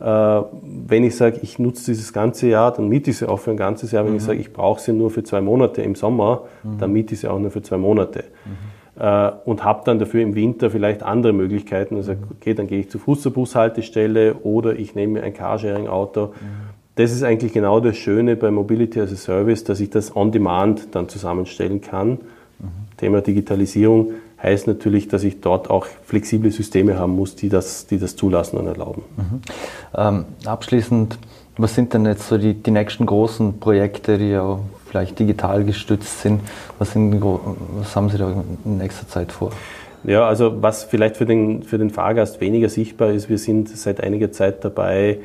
Äh, 0.01 0.03
wenn 0.03 1.05
ich 1.05 1.15
sage, 1.15 1.39
ich 1.43 1.59
nutze 1.59 1.85
dieses 1.85 2.11
ganze 2.11 2.47
Jahr, 2.47 2.73
dann 2.73 2.89
miete 2.89 3.11
ich 3.11 3.19
sie 3.19 3.29
auch 3.29 3.39
für 3.39 3.51
ein 3.51 3.57
ganzes 3.57 3.93
Jahr. 3.93 4.03
Wenn 4.03 4.11
mhm. 4.11 4.17
ich 4.17 4.23
sage, 4.23 4.39
ich 4.39 4.51
brauche 4.51 4.81
sie 4.81 4.91
nur 4.91 5.11
für 5.11 5.23
zwei 5.23 5.39
Monate 5.39 5.81
im 5.81 5.95
Sommer, 5.95 6.41
mhm. 6.63 6.77
dann 6.77 6.91
miete 6.91 7.13
ich 7.13 7.21
sie 7.21 7.29
auch 7.29 7.39
nur 7.39 7.51
für 7.51 7.61
zwei 7.61 7.77
Monate. 7.77 8.25
Mhm. 8.43 9.01
Äh, 9.01 9.31
und 9.45 9.63
habe 9.63 9.83
dann 9.85 9.97
dafür 9.97 10.21
im 10.21 10.35
Winter 10.35 10.71
vielleicht 10.71 11.03
andere 11.03 11.31
Möglichkeiten. 11.31 11.95
Also, 11.95 12.15
okay, 12.31 12.53
dann 12.53 12.67
gehe 12.67 12.81
ich 12.81 12.89
zur 12.89 12.99
Fuß 12.99 13.21
zur 13.21 13.31
Bushaltestelle 13.31 14.33
oder 14.43 14.77
ich 14.77 14.93
nehme 14.93 15.13
mir 15.13 15.23
ein 15.23 15.33
Carsharing-Auto. 15.33 16.27
Mhm 16.27 16.74
das 16.95 17.11
ist 17.11 17.23
eigentlich 17.23 17.53
genau 17.53 17.79
das 17.79 17.97
Schöne 17.97 18.35
bei 18.35 18.51
Mobility 18.51 19.01
as 19.01 19.11
a 19.11 19.15
Service, 19.15 19.63
dass 19.63 19.79
ich 19.79 19.89
das 19.89 20.15
on 20.15 20.31
demand 20.31 20.95
dann 20.95 21.09
zusammenstellen 21.09 21.81
kann. 21.81 22.11
Mhm. 22.11 22.17
Thema 22.97 23.21
Digitalisierung 23.21 24.13
heißt 24.41 24.67
natürlich, 24.67 25.07
dass 25.07 25.23
ich 25.23 25.41
dort 25.41 25.69
auch 25.69 25.85
flexible 25.85 26.51
Systeme 26.51 26.97
haben 26.97 27.15
muss, 27.15 27.35
die 27.35 27.49
das, 27.49 27.87
die 27.87 27.97
das 27.97 28.15
zulassen 28.15 28.57
und 28.57 28.67
erlauben. 28.67 29.03
Mhm. 29.17 29.41
Ähm, 29.95 30.25
abschließend, 30.45 31.17
was 31.57 31.75
sind 31.75 31.93
denn 31.93 32.05
jetzt 32.05 32.27
so 32.27 32.37
die, 32.37 32.53
die 32.53 32.71
nächsten 32.71 33.05
großen 33.05 33.59
Projekte, 33.59 34.17
die 34.17 34.29
ja 34.29 34.59
vielleicht 34.87 35.19
digital 35.19 35.63
gestützt 35.63 36.21
sind? 36.21 36.41
Was, 36.79 36.91
sind, 36.91 37.21
was 37.21 37.95
haben 37.95 38.09
Sie 38.09 38.17
da 38.17 38.43
in 38.63 38.77
nächster 38.77 39.07
Zeit 39.07 39.31
vor? 39.31 39.51
Ja, 40.03 40.27
also 40.27 40.61
was 40.61 40.83
vielleicht 40.83 41.17
für 41.17 41.25
den, 41.25 41.63
für 41.63 41.77
den 41.77 41.89
Fahrgast 41.89 42.39
weniger 42.39 42.69
sichtbar 42.69 43.11
ist, 43.11 43.29
wir 43.29 43.37
sind 43.37 43.69
seit 43.69 44.01
einiger 44.01 44.31
Zeit 44.31 44.63
dabei, 44.63 45.19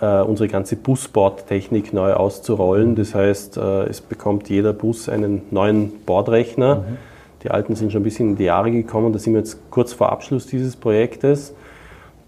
unsere 0.00 0.48
ganze 0.48 0.76
Busbordtechnik 0.76 1.92
neu 1.92 2.14
auszurollen. 2.14 2.94
Das 2.96 3.14
heißt, 3.14 3.56
äh, 3.56 3.84
es 3.84 4.00
bekommt 4.00 4.48
jeder 4.48 4.72
Bus 4.72 5.08
einen 5.08 5.42
neuen 5.50 5.92
Bordrechner. 6.04 6.76
Mhm. 6.76 6.96
Die 7.42 7.50
alten 7.50 7.76
sind 7.76 7.92
schon 7.92 8.00
ein 8.00 8.04
bisschen 8.04 8.30
in 8.30 8.36
die 8.36 8.44
Jahre 8.44 8.70
gekommen. 8.70 9.12
Da 9.12 9.18
sind 9.18 9.34
wir 9.34 9.40
jetzt 9.40 9.70
kurz 9.70 9.92
vor 9.92 10.10
Abschluss 10.10 10.46
dieses 10.46 10.76
Projektes. 10.76 11.54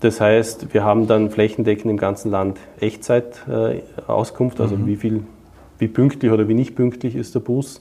Das 0.01 0.21
heißt, 0.21 0.75
wir 0.75 0.85
haben 0.85 1.07
dann 1.07 1.31
flächendeckend 1.31 1.91
im 1.91 1.97
ganzen 1.97 2.31
Land 2.31 2.59
Echtzeit-Auskunft, 2.81 4.61
also 4.61 4.77
mhm. 4.77 4.87
wie 4.87 4.97
viel, 4.97 5.23
wie 5.79 5.89
pünktlich 5.89 6.31
oder 6.31 6.49
wie 6.49 6.55
nicht 6.55 6.77
pünktlich 6.77 7.17
ist 7.17 7.35
der 7.35 7.41
Bus. 7.41 7.81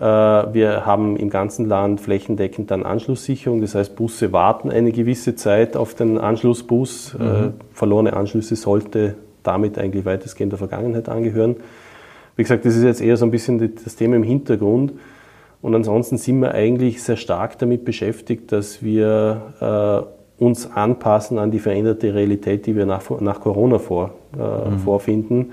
Äh, 0.00 0.04
wir 0.04 0.86
haben 0.86 1.16
im 1.16 1.28
ganzen 1.28 1.68
Land 1.68 2.00
flächendeckend 2.00 2.70
dann 2.70 2.84
Anschlusssicherung, 2.84 3.60
das 3.60 3.74
heißt, 3.74 3.96
Busse 3.96 4.32
warten 4.32 4.70
eine 4.70 4.92
gewisse 4.92 5.34
Zeit 5.34 5.76
auf 5.76 5.94
den 5.94 6.16
Anschlussbus. 6.16 7.14
Äh, 7.14 7.22
mhm. 7.22 7.54
Verlorene 7.72 8.14
Anschlüsse 8.14 8.56
sollte 8.56 9.16
damit 9.42 9.78
eigentlich 9.78 10.06
weitestgehend 10.06 10.52
der 10.52 10.58
Vergangenheit 10.58 11.08
angehören. 11.08 11.56
Wie 12.36 12.42
gesagt, 12.42 12.64
das 12.64 12.76
ist 12.76 12.84
jetzt 12.84 13.02
eher 13.02 13.18
so 13.18 13.26
ein 13.26 13.30
bisschen 13.30 13.74
das 13.84 13.96
Thema 13.96 14.16
im 14.16 14.22
Hintergrund. 14.22 14.94
Und 15.60 15.74
ansonsten 15.74 16.16
sind 16.16 16.40
wir 16.40 16.52
eigentlich 16.54 17.02
sehr 17.02 17.16
stark 17.16 17.58
damit 17.58 17.84
beschäftigt, 17.84 18.50
dass 18.52 18.82
wir 18.82 20.06
äh, 20.40 20.42
uns 20.42 20.70
anpassen 20.74 21.38
an 21.38 21.50
die 21.50 21.58
veränderte 21.58 22.14
Realität, 22.14 22.64
die 22.64 22.74
wir 22.74 22.86
nach, 22.86 23.02
nach 23.20 23.40
Corona 23.40 23.78
vor, 23.78 24.12
äh, 24.38 24.70
mhm. 24.70 24.78
vorfinden. 24.78 25.52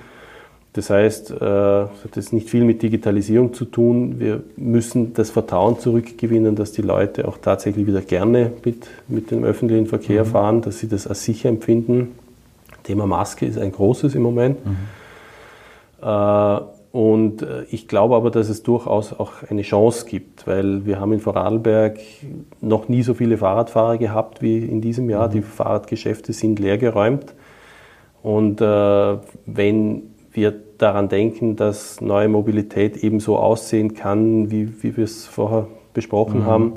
Das 0.77 0.91
heißt, 0.91 1.31
es 1.31 1.41
äh, 1.41 1.43
hat 1.43 2.33
nicht 2.33 2.51
viel 2.51 2.63
mit 2.63 2.83
Digitalisierung 2.83 3.51
zu 3.51 3.65
tun. 3.65 4.19
Wir 4.19 4.43
müssen 4.57 5.11
das 5.15 5.31
Vertrauen 5.31 5.79
zurückgewinnen, 5.79 6.55
dass 6.55 6.71
die 6.71 6.83
Leute 6.83 7.27
auch 7.27 7.39
tatsächlich 7.39 7.87
wieder 7.87 8.01
gerne 8.01 8.51
mit, 8.63 8.87
mit 9.07 9.31
dem 9.31 9.43
öffentlichen 9.43 9.87
Verkehr 9.87 10.23
mhm. 10.23 10.29
fahren, 10.29 10.61
dass 10.61 10.77
sie 10.77 10.87
das 10.87 11.07
als 11.07 11.23
sicher 11.23 11.49
empfinden. 11.49 12.13
Thema 12.83 13.07
Maske 13.07 13.47
ist 13.47 13.57
ein 13.57 13.71
großes 13.71 14.13
im 14.13 14.21
Moment. 14.21 14.63
Mhm. 14.63 14.77
Äh, 16.03 16.59
und 16.91 17.41
äh, 17.41 17.63
ich 17.71 17.87
glaube 17.87 18.15
aber, 18.15 18.29
dass 18.29 18.47
es 18.47 18.61
durchaus 18.61 19.13
auch 19.13 19.31
eine 19.49 19.63
Chance 19.63 20.05
gibt, 20.07 20.45
weil 20.45 20.85
wir 20.85 20.99
haben 20.99 21.11
in 21.11 21.21
Vorarlberg 21.21 21.97
noch 22.61 22.87
nie 22.87 23.01
so 23.01 23.15
viele 23.15 23.39
Fahrradfahrer 23.39 23.97
gehabt 23.97 24.43
wie 24.43 24.59
in 24.59 24.81
diesem 24.81 25.09
Jahr. 25.09 25.29
Mhm. 25.29 25.31
Die 25.31 25.41
Fahrradgeschäfte 25.41 26.33
sind 26.33 26.59
leergeräumt. 26.59 27.33
Und 28.21 28.59
wenn 28.59 30.01
wir 30.37 30.53
daran 30.77 31.09
denken, 31.09 31.57
dass 31.57 31.99
neue 31.99 32.29
Mobilität 32.29 33.03
eben 33.03 33.19
so 33.19 33.37
aussehen 33.37 33.95
kann, 33.95 34.51
wie, 34.51 34.81
wie 34.81 34.95
wir 34.95 35.03
es 35.03 35.25
vorher 35.25 35.67
besprochen 35.93 36.41
mhm. 36.41 36.45
haben, 36.45 36.73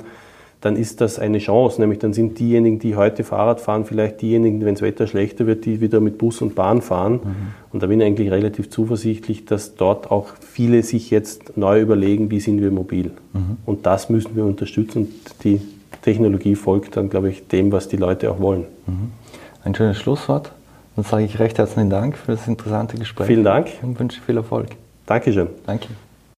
dann 0.61 0.75
ist 0.75 0.99
das 0.99 1.19
eine 1.19 1.37
Chance. 1.37 1.79
Nämlich 1.79 1.99
dann 1.99 2.11
sind 2.11 2.39
diejenigen, 2.39 2.79
die 2.79 2.95
heute 2.95 3.23
Fahrrad 3.23 3.61
fahren, 3.61 3.85
vielleicht 3.85 4.21
diejenigen, 4.21 4.65
wenn 4.65 4.75
das 4.75 4.81
Wetter 4.81 5.07
schlechter 5.07 5.47
wird, 5.47 5.65
die 5.65 5.79
wieder 5.79 5.99
mit 5.99 6.17
Bus 6.17 6.41
und 6.41 6.55
Bahn 6.55 6.81
fahren. 6.81 7.13
Mhm. 7.13 7.35
Und 7.71 7.83
da 7.83 7.87
bin 7.87 8.01
ich 8.01 8.07
eigentlich 8.07 8.31
relativ 8.31 8.69
zuversichtlich, 8.69 9.45
dass 9.45 9.75
dort 9.75 10.11
auch 10.11 10.29
viele 10.39 10.83
sich 10.83 11.09
jetzt 11.11 11.55
neu 11.55 11.81
überlegen, 11.81 12.31
wie 12.31 12.39
sind 12.39 12.61
wir 12.61 12.71
mobil. 12.71 13.11
Mhm. 13.33 13.57
Und 13.65 13.85
das 13.85 14.09
müssen 14.09 14.35
wir 14.35 14.43
unterstützen. 14.43 15.03
Und 15.03 15.43
die 15.43 15.61
Technologie 16.01 16.55
folgt 16.55 16.97
dann, 16.97 17.09
glaube 17.09 17.29
ich, 17.29 17.47
dem, 17.47 17.71
was 17.71 17.87
die 17.87 17.97
Leute 17.97 18.31
auch 18.31 18.39
wollen. 18.39 18.65
Mhm. 18.87 19.11
Ein 19.63 19.75
schönes 19.75 19.97
Schlusswort. 19.97 20.51
Dann 20.95 21.05
sage 21.05 21.23
ich 21.23 21.39
recht 21.39 21.57
herzlichen 21.57 21.89
Dank 21.89 22.17
für 22.17 22.33
das 22.33 22.47
interessante 22.47 22.97
Gespräch. 22.97 23.27
Vielen 23.27 23.43
Dank. 23.43 23.69
Und 23.81 23.99
wünsche 23.99 24.21
viel 24.21 24.37
Erfolg. 24.37 24.67
Dankeschön. 25.05 25.47
Danke. 25.65 25.87